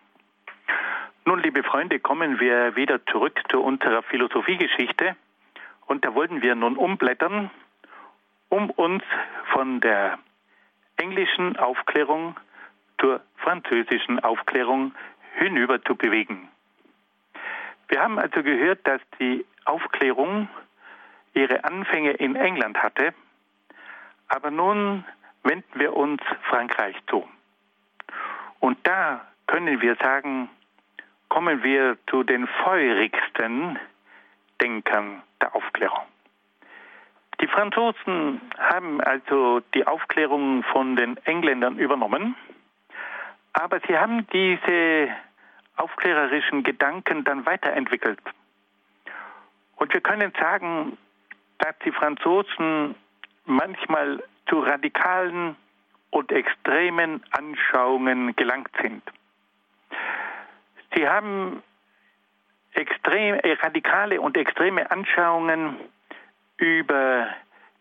[1.24, 5.14] Nun, liebe Freunde, kommen wir wieder zurück zu unserer Philosophiegeschichte
[5.86, 7.50] und da wollten wir nun umblättern,
[8.48, 9.04] um uns
[9.52, 10.18] von der
[10.96, 12.34] englischen Aufklärung
[13.00, 14.94] zur französischen Aufklärung
[15.36, 16.48] hinüber zu bewegen.
[17.86, 20.48] Wir haben also gehört, dass die Aufklärung
[21.34, 23.12] ihre Anfänge in England hatte,
[24.28, 25.04] aber nun
[25.42, 27.28] wenden wir uns Frankreich zu.
[28.60, 30.48] Und da können wir sagen,
[31.28, 33.78] kommen wir zu den feurigsten
[34.60, 36.04] Denkern der Aufklärung.
[37.40, 42.36] Die Franzosen haben also die Aufklärung von den Engländern übernommen,
[43.52, 45.08] aber sie haben diese
[45.76, 48.20] aufklärerischen Gedanken dann weiterentwickelt.
[49.76, 50.96] Und wir können sagen,
[51.58, 52.94] dass die Franzosen
[53.44, 55.56] manchmal zu radikalen
[56.10, 59.02] und extremen Anschauungen gelangt sind.
[60.94, 61.62] Sie haben
[62.72, 65.76] extrem, äh, radikale und extreme Anschauungen
[66.56, 67.28] über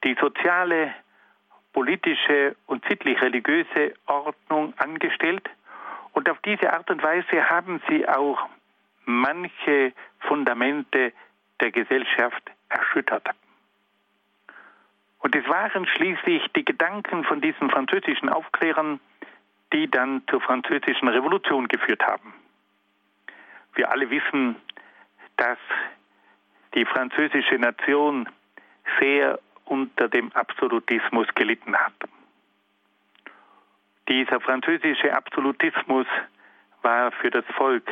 [0.04, 0.94] die soziale,
[1.74, 5.50] politische und sittlich-religiöse Ordnung angestellt.
[6.14, 8.48] Und auf diese Art und Weise haben sie auch
[9.06, 11.14] manche Fundamente
[11.60, 13.28] der Gesellschaft erschüttert.
[15.24, 19.00] Und es waren schließlich die Gedanken von diesen französischen Aufklärern,
[19.72, 22.34] die dann zur französischen Revolution geführt haben.
[23.74, 24.58] Wir alle wissen,
[25.38, 25.58] dass
[26.76, 28.28] die französische Nation
[29.00, 31.94] sehr unter dem Absolutismus gelitten hat.
[34.10, 36.06] Dieser französische Absolutismus
[36.82, 37.90] war für das Volk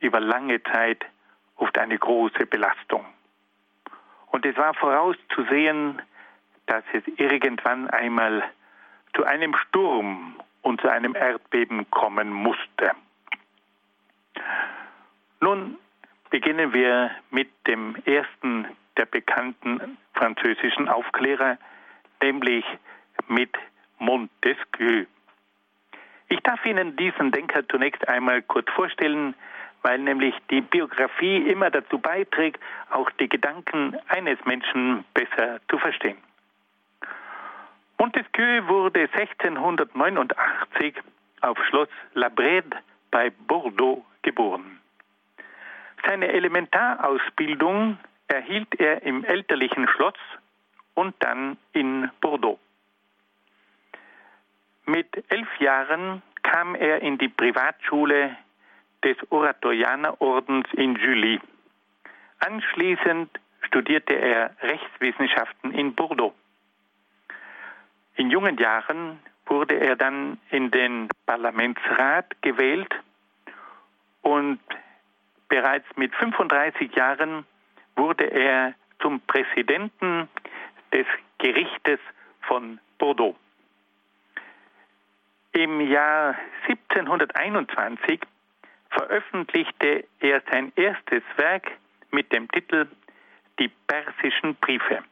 [0.00, 1.06] über lange Zeit
[1.54, 3.06] oft eine große Belastung.
[4.32, 6.02] Und es war vorauszusehen,
[6.66, 8.42] dass es irgendwann einmal
[9.14, 12.92] zu einem Sturm und zu einem Erdbeben kommen musste.
[15.40, 15.78] Nun
[16.30, 21.58] beginnen wir mit dem ersten der bekannten französischen Aufklärer,
[22.22, 22.64] nämlich
[23.28, 23.50] mit
[23.98, 25.04] Montesquieu.
[26.28, 29.34] Ich darf Ihnen diesen Denker zunächst einmal kurz vorstellen,
[29.82, 32.60] weil nämlich die Biografie immer dazu beiträgt,
[32.90, 36.16] auch die Gedanken eines Menschen besser zu verstehen.
[37.98, 40.94] Montesquieu wurde 1689
[41.40, 42.76] auf Schloss La Brède
[43.10, 44.80] bei Bordeaux geboren.
[46.06, 50.18] Seine Elementarausbildung erhielt er im elterlichen Schloss
[50.94, 52.58] und dann in Bordeaux.
[54.86, 58.36] Mit elf Jahren kam er in die Privatschule
[59.02, 61.40] des Oratorianerordens in Julie.
[62.40, 63.30] Anschließend
[63.62, 66.34] studierte er Rechtswissenschaften in Bordeaux.
[68.16, 72.94] In jungen Jahren wurde er dann in den Parlamentsrat gewählt
[74.22, 74.60] und
[75.48, 77.44] bereits mit 35 Jahren
[77.96, 80.28] wurde er zum Präsidenten
[80.92, 81.06] des
[81.38, 82.00] Gerichtes
[82.42, 83.36] von Bordeaux.
[85.52, 86.36] Im Jahr
[86.68, 88.20] 1721
[88.90, 91.70] veröffentlichte er sein erstes Werk
[92.10, 92.86] mit dem Titel
[93.58, 95.02] Die persischen Briefe.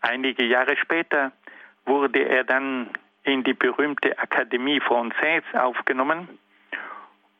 [0.00, 1.32] Einige Jahre später
[1.88, 2.90] wurde er dann
[3.24, 6.28] in die berühmte Akademie Française aufgenommen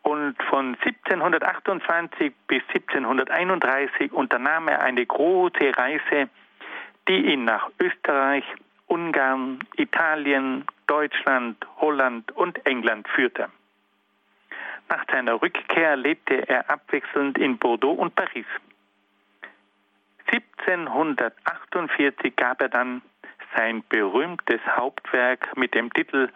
[0.03, 6.31] und von 1728 bis 1731 unternahm er eine große Reise,
[7.09, 8.45] die ihn nach Österreich,
[8.87, 13.51] Ungarn, Italien, Deutschland, Holland und England führte.
[14.89, 18.47] Nach seiner Rückkehr lebte er abwechselnd in Bordeaux und Paris.
[20.31, 23.03] 1748 gab er dann
[23.57, 26.29] sein berühmtes Hauptwerk mit dem Titel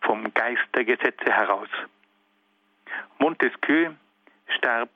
[0.00, 1.68] Vom Geist der Gesetze heraus.
[3.18, 3.92] Montesquieu
[4.58, 4.90] starb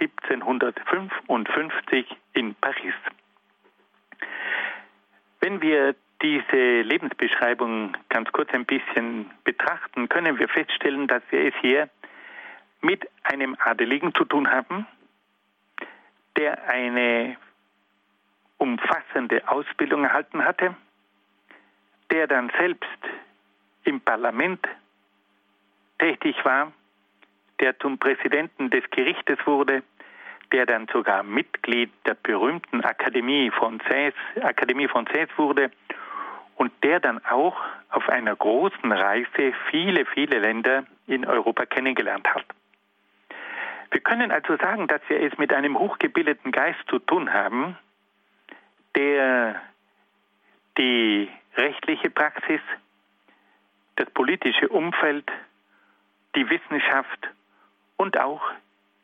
[0.00, 2.94] 1755 in Paris.
[5.40, 11.54] Wenn wir diese Lebensbeschreibung ganz kurz ein bisschen betrachten, können wir feststellen, dass wir es
[11.60, 11.88] hier
[12.80, 14.86] mit einem Adeligen zu tun haben,
[16.36, 17.36] der eine
[18.58, 20.74] umfassende Ausbildung erhalten hatte,
[22.10, 22.98] der dann selbst
[23.84, 24.66] im Parlament
[25.98, 26.72] tätig war,
[27.60, 29.82] der zum Präsidenten des Gerichtes wurde,
[30.52, 35.70] der dann sogar Mitglied der berühmten Akademie Française, Akademie Française wurde
[36.56, 37.56] und der dann auch
[37.90, 42.44] auf einer großen Reise viele, viele Länder in Europa kennengelernt hat.
[43.90, 47.78] Wir können also sagen, dass wir es mit einem hochgebildeten Geist zu tun haben,
[48.94, 49.60] der
[50.76, 52.60] die rechtliche Praxis,
[53.96, 55.30] das politische Umfeld,
[56.34, 57.28] die Wissenschaft
[57.96, 58.42] und auch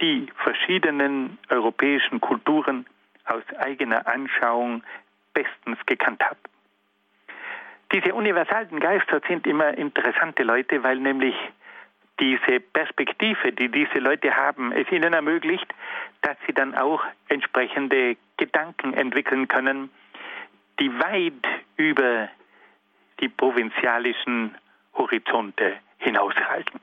[0.01, 2.87] die verschiedenen europäischen Kulturen
[3.25, 4.83] aus eigener Anschauung
[5.33, 6.39] bestens gekannt hat.
[7.93, 11.35] Diese universalen Geister sind immer interessante Leute, weil nämlich
[12.21, 15.73] diese Perspektive, die diese Leute haben, es ihnen ermöglicht,
[16.23, 19.91] dass sie dann auch entsprechende Gedanken entwickeln können,
[20.81, 21.47] die weit
[21.77, 22.29] über
[23.23, 24.59] die provinzialischen
[24.95, 26.81] Horizonte hinaushalten.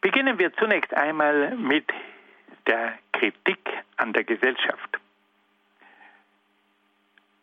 [0.00, 1.84] Beginnen wir zunächst einmal mit
[2.66, 3.58] der Kritik
[3.96, 4.98] an der Gesellschaft.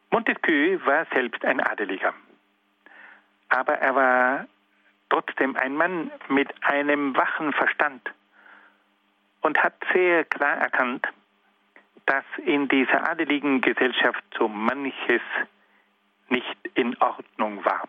[0.10, 2.14] Montesquieu war selbst ein Adeliger,
[3.50, 4.48] aber er war
[5.10, 8.02] trotzdem ein Mann mit einem wachen Verstand
[9.42, 11.08] und hat sehr klar erkannt,
[12.06, 15.22] dass in dieser adeligen Gesellschaft so manches
[16.30, 17.88] nicht in Ordnung war.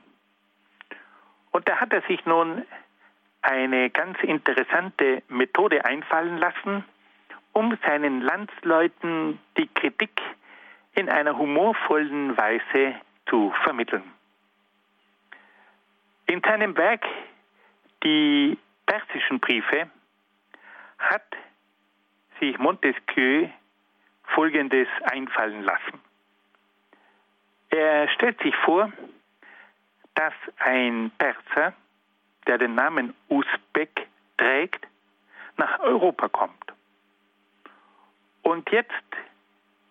[1.51, 2.65] Und da hat er sich nun
[3.43, 6.85] eine ganz interessante Methode einfallen lassen,
[7.53, 10.21] um seinen Landsleuten die Kritik
[10.95, 12.97] in einer humorvollen Weise
[13.29, 14.05] zu vermitteln.
[16.27, 17.07] In seinem Werk
[18.03, 19.91] Die persischen Briefe
[20.99, 21.25] hat
[22.41, 23.49] sich Montesquieu
[24.35, 26.06] Folgendes einfallen lassen.
[27.71, 28.93] Er stellt sich vor,
[30.15, 31.75] dass ein Perser,
[32.47, 34.07] der den Namen Usbek
[34.37, 34.87] trägt,
[35.57, 36.73] nach Europa kommt.
[38.43, 38.93] Und jetzt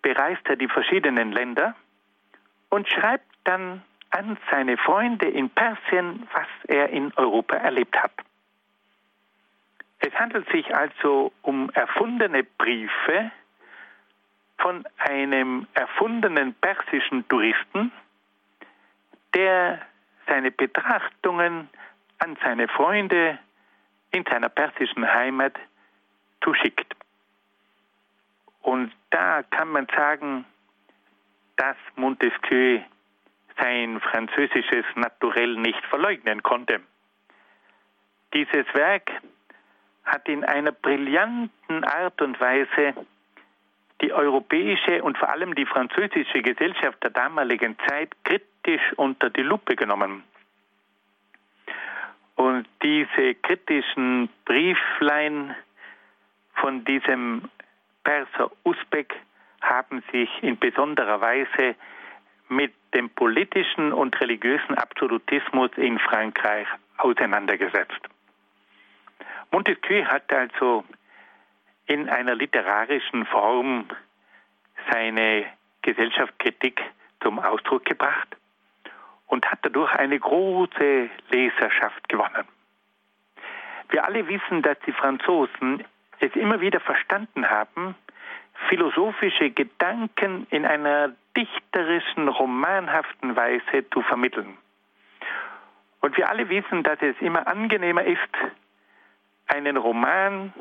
[0.01, 1.75] bereist er die verschiedenen Länder
[2.69, 8.13] und schreibt dann an seine Freunde in Persien, was er in Europa erlebt hat.
[9.99, 13.31] Es handelt sich also um erfundene Briefe
[14.57, 17.91] von einem erfundenen persischen Touristen,
[19.33, 19.81] der
[20.27, 21.69] seine Betrachtungen
[22.19, 23.37] an seine Freunde
[24.11, 25.53] in seiner persischen Heimat
[26.43, 26.95] zuschickt.
[28.61, 30.45] Und da kann man sagen,
[31.57, 32.81] dass Montesquieu
[33.61, 36.81] sein französisches Naturell nicht verleugnen konnte.
[38.33, 39.11] Dieses Werk
[40.03, 42.93] hat in einer brillanten Art und Weise
[44.01, 49.75] die europäische und vor allem die französische Gesellschaft der damaligen Zeit kritisch unter die Lupe
[49.75, 50.23] genommen.
[52.35, 55.55] Und diese kritischen Brieflein
[56.55, 57.49] von diesem
[58.03, 59.15] Perser Usbek
[59.61, 61.75] haben sich in besonderer Weise
[62.49, 66.67] mit dem politischen und religiösen Absolutismus in Frankreich
[66.97, 67.99] auseinandergesetzt.
[69.51, 70.83] Montesquieu hat also
[71.87, 73.85] in einer literarischen Form
[74.91, 75.45] seine
[75.81, 76.81] Gesellschaftskritik
[77.21, 78.35] zum Ausdruck gebracht
[79.27, 82.45] und hat dadurch eine große Leserschaft gewonnen.
[83.89, 85.83] Wir alle wissen, dass die Franzosen
[86.19, 87.95] es immer wieder verstanden haben,
[88.69, 94.57] philosophische Gedanken in einer dichterischen, romanhaften Weise zu vermitteln.
[96.01, 98.19] Und wir alle wissen, dass es immer angenehmer ist,
[99.47, 100.53] einen Roman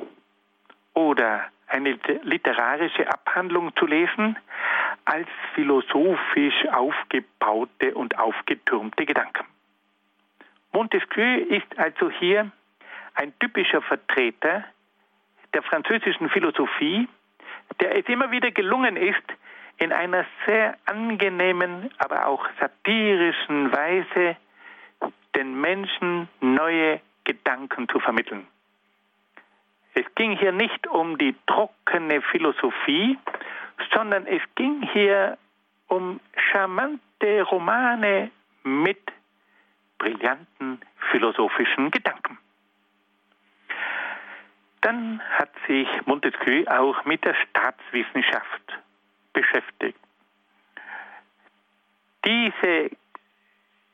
[0.94, 4.36] oder eine literarische Abhandlung zu lesen,
[5.04, 9.44] als philosophisch aufgebaute und aufgetürmte Gedanken.
[10.72, 12.50] Montesquieu ist also hier
[13.14, 14.64] ein typischer Vertreter
[15.52, 17.08] der französischen Philosophie,
[17.80, 19.22] der es immer wieder gelungen ist,
[19.78, 24.36] in einer sehr angenehmen, aber auch satirischen Weise
[25.34, 28.46] den Menschen neue Gedanken zu vermitteln.
[29.94, 33.18] Es ging hier nicht um die trockene Philosophie,
[33.92, 35.38] sondern es ging hier
[35.88, 36.20] um
[36.50, 38.30] charmante Romane
[38.64, 39.00] mit
[39.98, 40.80] brillanten
[41.10, 42.38] philosophischen Gedanken.
[44.80, 48.78] Dann hat sich Montesquieu auch mit der Staatswissenschaft
[49.32, 49.98] beschäftigt.
[52.26, 52.90] Diese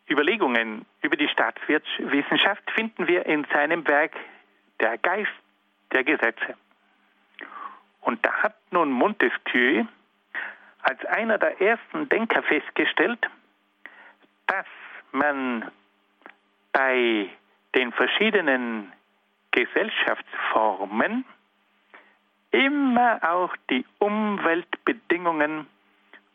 [0.08, 4.12] Überlegungen über die Staatswissenschaft finden wir in seinem Werk
[4.80, 5.30] Der Geist
[5.92, 6.56] der Gesetze.
[8.00, 9.84] Und da hat nun Montesquieu
[10.82, 13.18] als einer der ersten Denker festgestellt,
[14.46, 14.66] dass
[15.12, 15.70] man
[16.72, 17.28] bei
[17.74, 18.92] den verschiedenen
[19.50, 21.24] Gesellschaftsformen
[22.50, 25.66] immer auch die Umweltbedingungen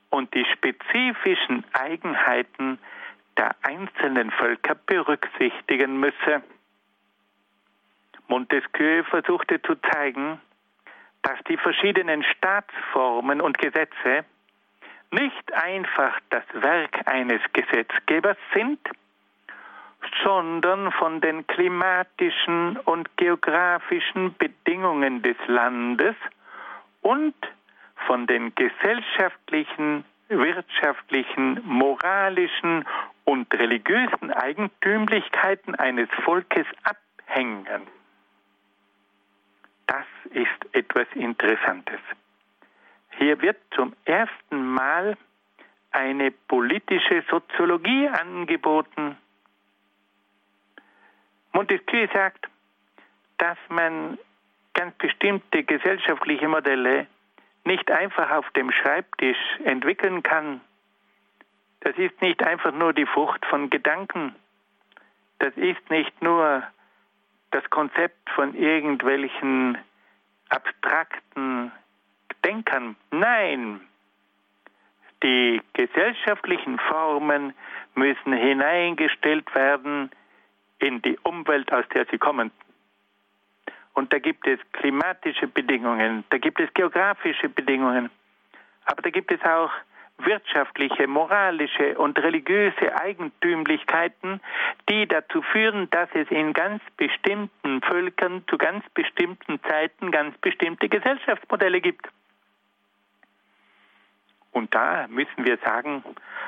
[0.09, 2.79] und die spezifischen Eigenheiten
[3.37, 6.41] der einzelnen Völker berücksichtigen müsse.
[8.27, 10.39] Montesquieu versuchte zu zeigen,
[11.21, 14.25] dass die verschiedenen Staatsformen und Gesetze
[15.11, 18.79] nicht einfach das Werk eines Gesetzgebers sind,
[20.23, 26.15] sondern von den klimatischen und geografischen Bedingungen des Landes
[27.01, 27.35] und
[28.07, 32.85] von den gesellschaftlichen, wirtschaftlichen, moralischen
[33.23, 37.87] und religiösen Eigentümlichkeiten eines Volkes abhängen.
[39.87, 41.99] Das ist etwas Interessantes.
[43.17, 45.17] Hier wird zum ersten Mal
[45.91, 49.17] eine politische Soziologie angeboten.
[51.53, 52.47] Montesquieu sagt,
[53.37, 54.17] dass man
[54.73, 57.07] ganz bestimmte gesellschaftliche Modelle
[57.63, 60.61] nicht einfach auf dem Schreibtisch entwickeln kann.
[61.79, 64.35] Das ist nicht einfach nur die Frucht von Gedanken.
[65.39, 66.63] Das ist nicht nur
[67.55, 69.77] das Konzept von irgendwelchen
[70.49, 71.71] abstrakten
[72.43, 72.97] Denkern.
[73.11, 73.79] Nein,
[75.23, 77.53] die gesellschaftlichen Formen
[77.95, 80.11] müssen hineingestellt werden
[80.79, 82.51] in die Umwelt, aus der sie kommen.
[83.93, 88.09] Und da gibt es klimatische Bedingungen, da gibt es geografische Bedingungen,
[88.83, 89.71] aber da gibt es auch
[90.17, 94.39] wirtschaftliche, moralische und religiöse Eigentümlichkeiten,
[94.89, 100.89] die dazu führen, dass es in ganz bestimmten Völkern zu ganz bestimmten Zeiten ganz bestimmte
[100.89, 102.07] Gesellschaftsmodelle gibt.
[104.51, 106.03] Und da müssen wir sagen,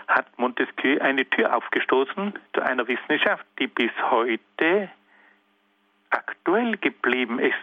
[0.07, 4.89] hat Montesquieu eine Tür aufgestoßen zu einer Wissenschaft, die bis heute
[6.09, 7.53] aktuell geblieben ist.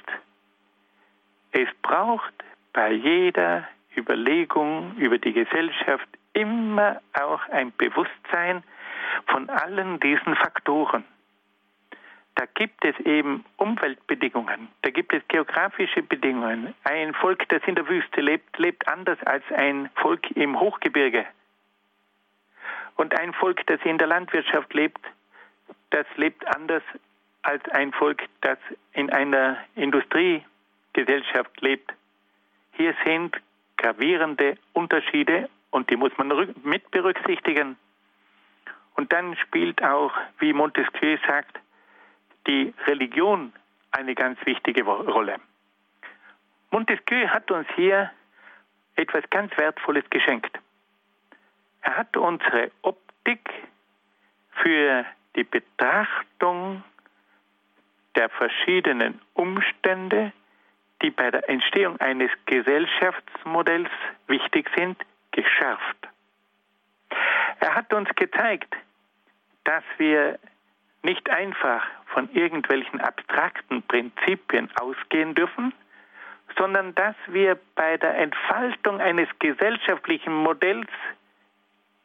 [1.53, 2.35] Es braucht
[2.75, 3.67] bei jeder
[3.97, 8.63] Überlegung über die Gesellschaft immer auch ein Bewusstsein
[9.27, 11.05] von allen diesen Faktoren.
[12.35, 16.75] Da gibt es eben Umweltbedingungen, da gibt es geografische Bedingungen.
[16.83, 21.25] Ein Volk, das in der Wüste lebt, lebt anders als ein Volk im Hochgebirge.
[22.97, 25.01] Und ein Volk, das in der Landwirtschaft lebt,
[25.91, 26.83] das lebt anders
[27.43, 28.59] als ein Volk, das
[28.93, 31.93] in einer Industriegesellschaft lebt.
[32.73, 33.37] Hier sind
[33.85, 36.29] gravierende Unterschiede und die muss man
[36.63, 37.77] mit berücksichtigen.
[38.97, 41.59] Und dann spielt auch, wie Montesquieu sagt,
[42.47, 43.53] die Religion
[43.91, 45.37] eine ganz wichtige Rolle.
[46.71, 48.11] Montesquieu hat uns hier
[48.97, 50.59] etwas ganz Wertvolles geschenkt.
[51.83, 53.51] Er hat unsere Optik
[54.63, 55.05] für
[55.37, 56.83] die Betrachtung
[58.17, 60.33] der verschiedenen Umstände
[61.05, 63.91] die bei der Entstehung eines Gesellschaftsmodells
[64.27, 64.97] wichtig sind,
[65.33, 66.09] geschärft.
[67.61, 68.75] Er hat uns gezeigt,
[69.65, 70.39] dass wir
[71.03, 75.75] nicht einfach von irgendwelchen abstrakten Prinzipien ausgehen dürfen,
[76.57, 80.89] sondern dass wir bei der Entfaltung eines gesellschaftlichen Modells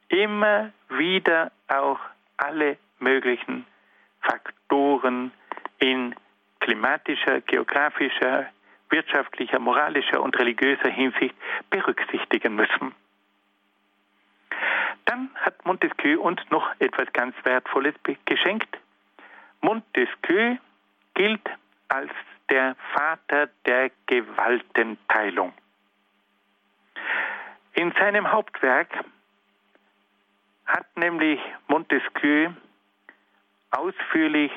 [0.10, 2.00] immer wieder auch
[2.36, 3.66] alle möglichen
[4.22, 5.32] Faktoren
[5.78, 6.16] in
[6.60, 8.47] klimatischer, geografischer,
[8.90, 11.36] wirtschaftlicher, moralischer und religiöser Hinsicht
[11.70, 12.94] berücksichtigen müssen.
[15.06, 18.78] Dann hat Montesquieu uns noch etwas ganz Wertvolles geschenkt,
[19.62, 20.58] Montesquieu
[21.14, 21.42] gilt
[21.90, 22.12] als
[22.50, 25.54] der Vater der Gewaltenteilung.
[27.74, 28.90] In seinem Hauptwerk
[30.66, 32.52] hat nämlich Montesquieu
[33.72, 34.52] ausführlich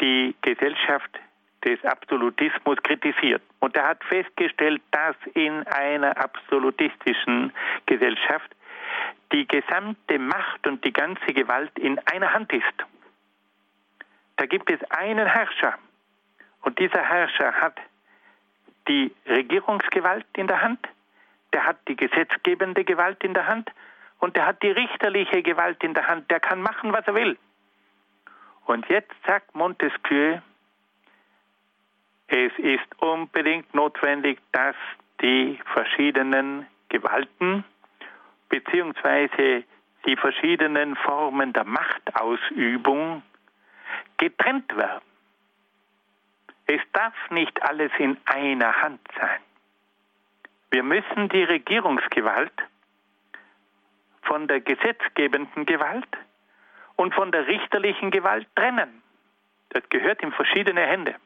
[0.00, 1.18] die Gesellschaft
[1.64, 3.42] des Absolutismus kritisiert.
[3.60, 7.52] Und er hat festgestellt, dass in einer absolutistischen
[7.86, 8.50] Gesellschaft
[9.32, 12.64] die gesamte Macht und die ganze Gewalt in einer Hand ist.
[14.36, 15.74] Da gibt es einen Herrscher.
[16.62, 17.78] Und dieser Herrscher hat
[18.88, 20.88] die Regierungsgewalt in der Hand,
[21.52, 23.70] der hat die gesetzgebende Gewalt in der Hand
[24.18, 26.30] und der hat die richterliche Gewalt in der Hand.
[26.30, 27.38] Der kann machen, was er will.
[28.66, 30.38] Und jetzt sagt Montesquieu,
[32.30, 34.76] es ist unbedingt notwendig, dass
[35.20, 37.64] die verschiedenen Gewalten
[38.48, 39.64] beziehungsweise
[40.06, 43.22] die verschiedenen Formen der Machtausübung
[44.16, 45.02] getrennt werden.
[46.66, 49.40] Es darf nicht alles in einer Hand sein.
[50.70, 52.52] Wir müssen die Regierungsgewalt
[54.22, 56.06] von der gesetzgebenden Gewalt
[56.94, 59.02] und von der richterlichen Gewalt trennen.
[59.70, 61.16] Das gehört in verschiedene Hände.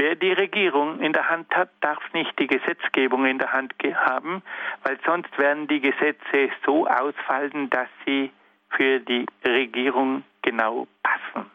[0.00, 4.42] Wer die Regierung in der Hand hat, darf nicht die Gesetzgebung in der Hand haben,
[4.84, 8.30] weil sonst werden die Gesetze so ausfallen, dass sie
[8.70, 11.50] für die Regierung genau passen.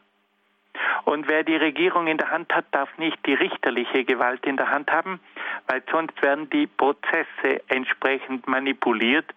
[1.06, 4.70] Und wer die Regierung in der Hand hat, darf nicht die richterliche Gewalt in der
[4.70, 5.22] Hand haben,
[5.68, 9.34] weil sonst werden die Prozesse entsprechend manipuliert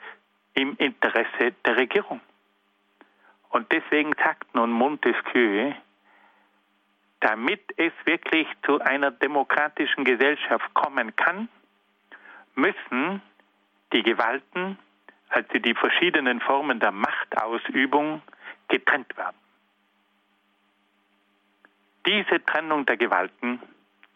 [0.54, 2.20] im Interesse der Regierung.
[3.50, 5.74] Und deswegen sagt nun Montesquieu,
[7.20, 11.48] damit es wirklich zu einer demokratischen Gesellschaft kommen kann,
[12.54, 13.22] müssen
[13.92, 14.78] die Gewalten,
[15.28, 18.22] also die verschiedenen Formen der Machtausübung,
[18.68, 19.36] getrennt werden.
[22.06, 23.60] Diese Trennung der Gewalten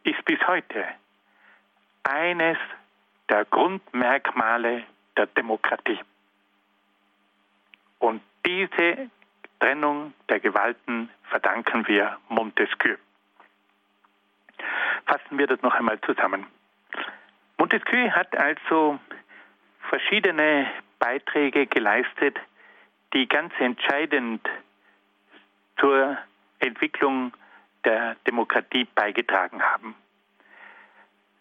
[0.05, 0.87] ist bis heute
[2.05, 2.59] eines
[3.29, 4.85] der Grundmerkmale
[5.17, 6.01] der Demokratie.
[7.99, 9.11] Und diese
[9.61, 12.97] Trennung der Gewalten verdanken wir Montesquieu.
[15.07, 16.47] Fassen wir das noch einmal zusammen.
[17.59, 18.99] Montesquieu hat also
[19.89, 22.39] verschiedene Beiträge geleistet,
[23.13, 24.49] die ganz entscheidend
[25.79, 26.19] zur
[26.59, 27.33] Entwicklung
[27.85, 29.95] der Demokratie beigetragen haben.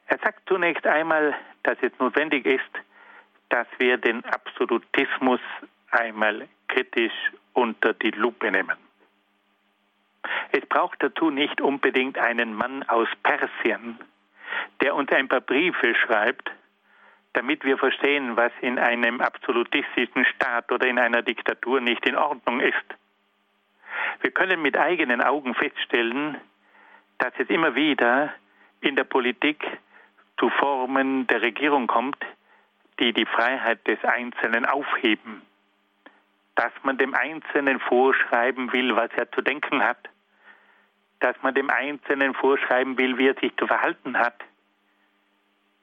[0.08, 2.72] Er sagt zunächst einmal, dass es notwendig ist,
[3.50, 5.42] dass wir den Absolutismus
[5.92, 7.14] einmal kritisch
[7.54, 8.78] unter die Lupe nehmen.
[10.52, 14.00] Es braucht dazu nicht unbedingt einen Mann aus Persien,
[14.82, 16.50] der uns ein paar Briefe schreibt,
[17.34, 22.60] damit wir verstehen, was in einem absolutistischen Staat oder in einer Diktatur nicht in Ordnung
[22.60, 22.76] ist.
[24.22, 26.38] Wir können mit eigenen Augen feststellen,
[27.20, 28.34] dass es immer wieder
[28.82, 29.66] in der Politik
[30.40, 32.18] zu Formen der Regierung kommt,
[33.00, 35.42] die die Freiheit des Einzelnen aufheben
[36.60, 40.10] dass man dem Einzelnen vorschreiben will, was er zu denken hat,
[41.22, 44.36] dass man dem Einzelnen vorschreiben will, wie er sich zu verhalten hat.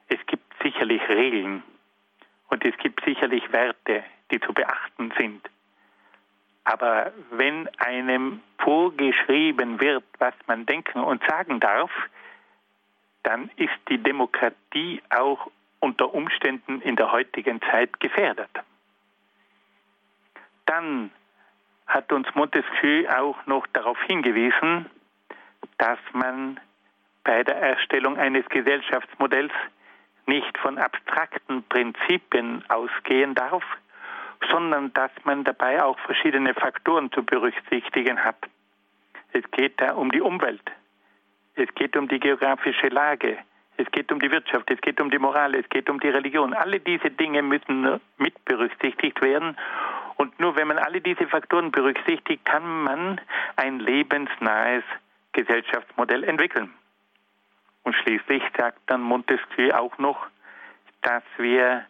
[0.09, 1.63] Es gibt sicherlich Regeln
[2.51, 5.49] und es gibt sicherlich Werte, die zu beachten sind.
[6.65, 11.91] Aber wenn einem vorgeschrieben wird, was man denken und sagen darf,
[13.23, 15.51] dann ist die Demokratie auch
[15.81, 18.51] unter Umständen in der heutigen Zeit gefährdet
[20.67, 21.11] dann
[21.87, 24.87] hat uns Montesquieu auch noch darauf hingewiesen,
[25.79, 26.61] dass man
[27.25, 29.53] bei der Erstellung eines Gesellschaftsmodells
[30.27, 33.63] nicht von abstrakten Prinzipien ausgehen darf,
[34.51, 38.37] sondern dass man dabei auch verschiedene Faktoren zu berücksichtigen hat.
[39.33, 40.71] Es geht da um die Umwelt,
[41.55, 43.39] es geht um die geografische Lage,
[43.77, 46.55] es geht um die Wirtschaft, es geht um die Moral, es geht um die Religion.
[46.55, 49.57] Alle diese Dinge müssen mit berücksichtigt werden
[50.17, 53.21] und nur wenn man alle diese Faktoren berücksichtigt, kann man
[53.57, 54.83] ein lebensnahes
[55.33, 56.73] Gesellschaftsmodell entwickeln.
[57.83, 60.27] Und schließlich sagt dann Montesquieu auch noch,
[61.03, 61.87] dass wir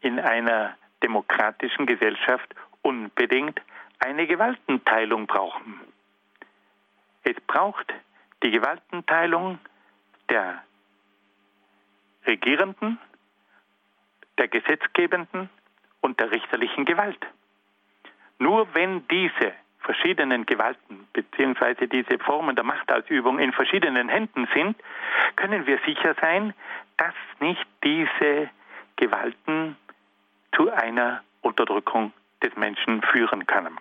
[0.00, 3.60] in einer demokratischen Gesellschaft unbedingt
[3.98, 5.80] eine Gewaltenteilung brauchen.
[7.22, 7.92] Es braucht
[8.42, 9.58] die Gewaltenteilung
[10.30, 10.62] der
[12.26, 12.98] Regierenden,
[14.38, 15.48] der Gesetzgebenden
[16.00, 17.24] und der richterlichen Gewalt.
[18.38, 21.86] Nur wenn diese verschiedenen Gewalten bzw.
[21.86, 24.76] diese Formen der Machtausübung in verschiedenen Händen sind,
[25.36, 26.52] können wir sicher sein,
[26.96, 28.50] dass nicht diese
[28.96, 29.76] Gewalten
[30.54, 32.12] zu einer Unterdrückung
[32.42, 33.78] des Menschen führen können.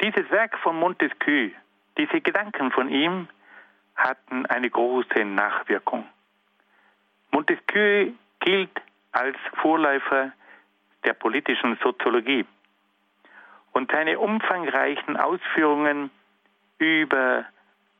[0.00, 1.50] Dieses Werk von Montesquieu,
[1.96, 3.28] diese Gedanken von ihm,
[3.96, 6.06] hatten eine große Nachwirkung.
[7.30, 8.70] Montesquieu gilt
[9.12, 10.32] als Vorläufer
[11.04, 12.44] der politischen Soziologie.
[13.72, 16.10] Und seine umfangreichen Ausführungen
[16.78, 17.44] über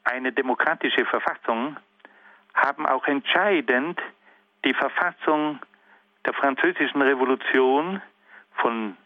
[0.05, 1.77] eine demokratische Verfassung
[2.55, 4.01] haben auch entscheidend
[4.65, 5.61] die Verfassung
[6.25, 8.03] der französischen Revolution
[8.55, 8.97] von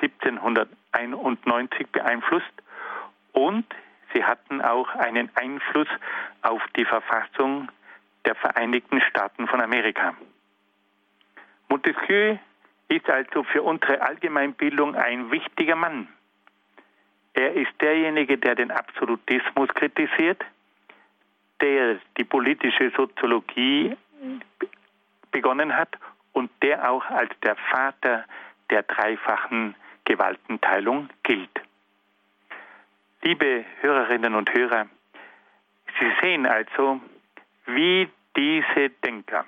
[0.00, 2.52] 1791 beeinflusst
[3.32, 3.64] und
[4.14, 5.88] sie hatten auch einen Einfluss
[6.42, 7.68] auf die Verfassung
[8.26, 10.14] der Vereinigten Staaten von Amerika.
[11.68, 12.36] Montesquieu
[12.88, 16.08] ist also für unsere Allgemeinbildung ein wichtiger Mann.
[17.34, 20.44] Er ist derjenige, der den Absolutismus kritisiert,
[21.60, 23.96] der die politische Soziologie
[25.30, 25.96] begonnen hat
[26.32, 28.24] und der auch als der Vater
[28.70, 29.74] der dreifachen
[30.04, 31.50] Gewaltenteilung gilt.
[33.22, 34.86] Liebe Hörerinnen und Hörer,
[35.98, 37.00] Sie sehen also,
[37.66, 39.44] wie diese Denker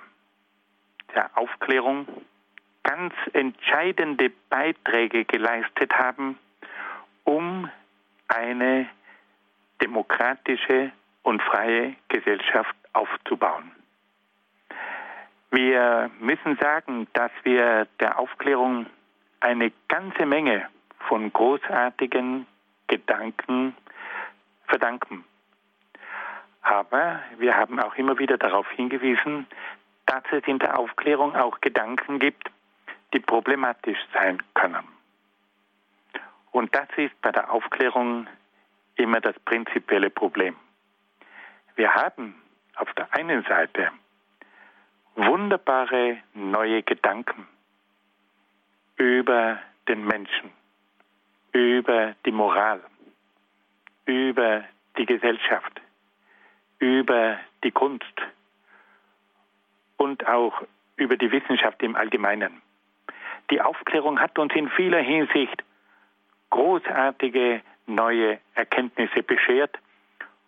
[1.15, 2.07] der Aufklärung
[2.83, 6.37] ganz entscheidende Beiträge geleistet haben,
[7.23, 7.69] um
[8.27, 8.87] eine
[9.81, 10.91] demokratische
[11.23, 13.71] und freie Gesellschaft aufzubauen.
[15.51, 18.85] Wir müssen sagen, dass wir der Aufklärung
[19.39, 20.67] eine ganze Menge
[21.07, 22.45] von großartigen
[22.87, 23.75] Gedanken
[24.67, 25.23] verdanken.
[26.61, 29.47] Aber wir haben auch immer wieder darauf hingewiesen,
[30.05, 32.49] dass es in der Aufklärung auch Gedanken gibt,
[33.13, 34.87] die problematisch sein können.
[36.51, 38.27] Und das ist bei der Aufklärung
[38.95, 40.55] immer das prinzipielle Problem.
[41.75, 42.35] Wir haben
[42.75, 43.91] auf der einen Seite
[45.15, 47.47] wunderbare neue Gedanken
[48.97, 50.51] über den Menschen,
[51.51, 52.81] über die Moral,
[54.05, 54.63] über
[54.97, 55.81] die Gesellschaft,
[56.79, 58.05] über die Kunst
[59.97, 60.63] und auch
[60.95, 62.61] über die Wissenschaft im Allgemeinen.
[63.51, 65.63] Die Aufklärung hat uns in vieler Hinsicht
[66.49, 69.77] großartige neue Erkenntnisse beschert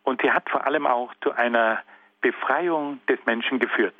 [0.03, 1.83] und sie hat vor allem auch zu einer
[2.21, 3.95] Befreiung des Menschen geführt.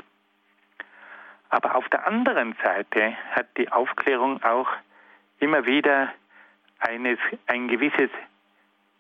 [1.49, 4.69] Aber auf der anderen Seite hat die Aufklärung auch
[5.39, 6.13] immer wieder
[6.79, 8.09] eines, ein gewisses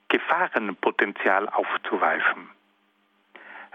[0.09, 2.49] Gefahrenpotenzial aufzuweisen.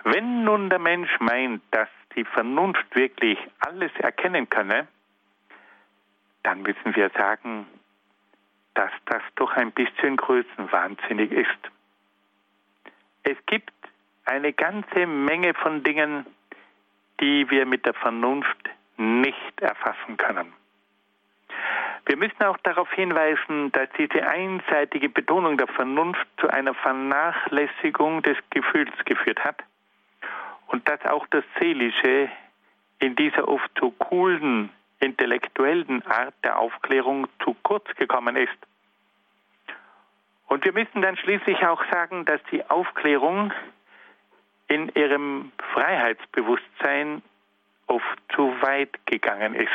[0.08, 4.86] Wenn nun der Mensch meint, dass die Vernunft wirklich alles erkennen könne,
[6.44, 7.66] dann müssen wir sagen,
[8.74, 11.58] dass das doch ein bisschen größenwahnsinnig ist.
[13.24, 13.72] Es gibt
[14.26, 16.24] eine ganze Menge von Dingen,
[17.20, 20.52] die wir mit der Vernunft nicht erfassen können.
[22.04, 28.36] Wir müssen auch darauf hinweisen, dass diese einseitige Betonung der Vernunft zu einer Vernachlässigung des
[28.50, 29.64] Gefühls geführt hat
[30.66, 32.30] und dass auch das Seelische
[32.98, 38.56] in dieser oft so coolen, intellektuellen Art der Aufklärung zu kurz gekommen ist.
[40.48, 43.52] Und wir müssen dann schließlich auch sagen, dass die Aufklärung
[44.68, 47.22] in ihrem Freiheitsbewusstsein
[47.86, 49.70] oft zu weit gegangen ist.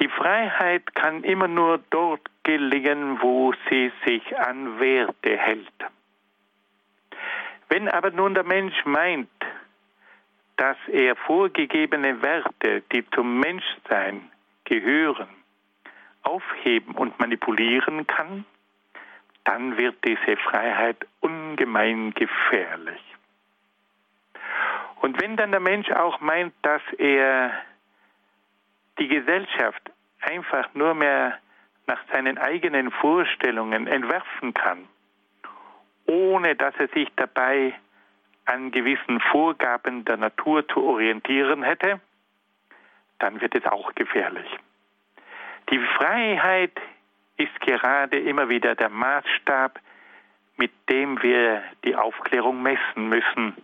[0.00, 5.68] Die Freiheit kann immer nur dort gelingen, wo sie sich an Werte hält.
[7.70, 9.30] Wenn aber nun der Mensch meint,
[10.56, 14.28] dass er vorgegebene Werte, die zum Menschsein
[14.64, 15.28] gehören,
[16.24, 18.44] aufheben und manipulieren kann,
[19.44, 23.00] dann wird diese Freiheit ungemein gefährlich.
[25.00, 27.52] Und wenn dann der Mensch auch meint, dass er
[28.98, 29.90] die Gesellschaft
[30.20, 31.38] einfach nur mehr
[31.86, 34.88] nach seinen eigenen Vorstellungen entwerfen kann,
[36.10, 37.72] ohne dass er sich dabei
[38.44, 42.00] an gewissen Vorgaben der Natur zu orientieren hätte,
[43.20, 44.48] dann wird es auch gefährlich.
[45.70, 46.72] Die Freiheit
[47.36, 49.78] ist gerade immer wieder der Maßstab,
[50.56, 53.54] mit dem wir die Aufklärung messen müssen.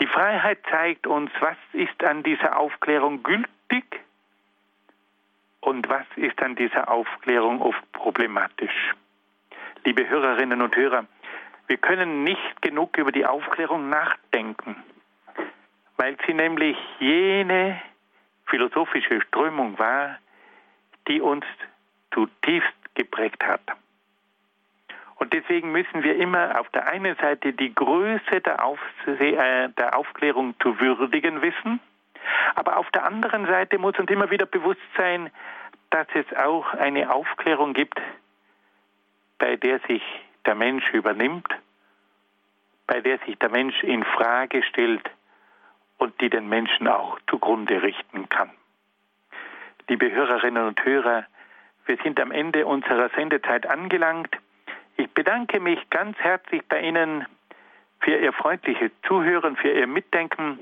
[0.00, 4.00] Die Freiheit zeigt uns, was ist an dieser Aufklärung gültig
[5.60, 8.94] und was ist an dieser Aufklärung oft problematisch.
[9.84, 11.06] Liebe Hörerinnen und Hörer,
[11.66, 14.76] wir können nicht genug über die Aufklärung nachdenken,
[15.96, 17.80] weil sie nämlich jene
[18.46, 20.18] philosophische Strömung war,
[21.08, 21.44] die uns
[22.12, 23.60] zutiefst geprägt hat.
[25.16, 29.96] Und deswegen müssen wir immer auf der einen Seite die Größe der, Aufse äh, der
[29.96, 31.80] Aufklärung zu würdigen wissen,
[32.54, 35.30] aber auf der anderen Seite muss uns immer wieder bewusst sein,
[35.90, 38.00] dass es auch eine Aufklärung gibt,
[39.38, 40.02] bei der sich
[40.46, 41.48] der Mensch übernimmt,
[42.86, 45.10] bei der sich der Mensch in Frage stellt
[45.98, 48.50] und die den Menschen auch zugrunde richten kann.
[49.88, 51.26] Liebe Hörerinnen und Hörer,
[51.86, 54.36] wir sind am Ende unserer Sendezeit angelangt.
[54.96, 57.26] Ich bedanke mich ganz herzlich bei Ihnen
[58.00, 60.58] für Ihr freundliches Zuhören, für Ihr Mitdenken.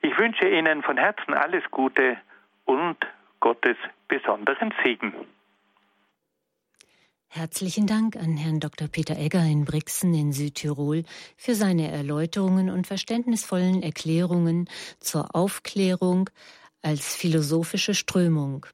[0.00, 2.16] Ich wünsche Ihnen von Herzen alles Gute
[2.64, 2.96] und
[3.40, 3.76] Gottes
[4.08, 5.14] besonderen Segen.
[7.34, 8.88] Herzlichen Dank an Herrn Dr.
[8.88, 11.04] Peter Egger in Brixen in Südtirol
[11.38, 14.68] für seine Erläuterungen und verständnisvollen Erklärungen
[15.00, 16.28] zur Aufklärung
[16.82, 18.66] als philosophische Strömung.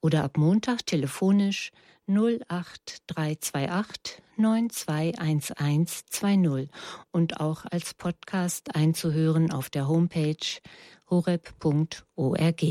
[0.02, 1.72] oder ab Montag telefonisch
[2.08, 6.70] 08328 921120
[7.12, 10.60] und auch als Podcast einzuhören auf der Homepage
[11.10, 12.64] horeb.org.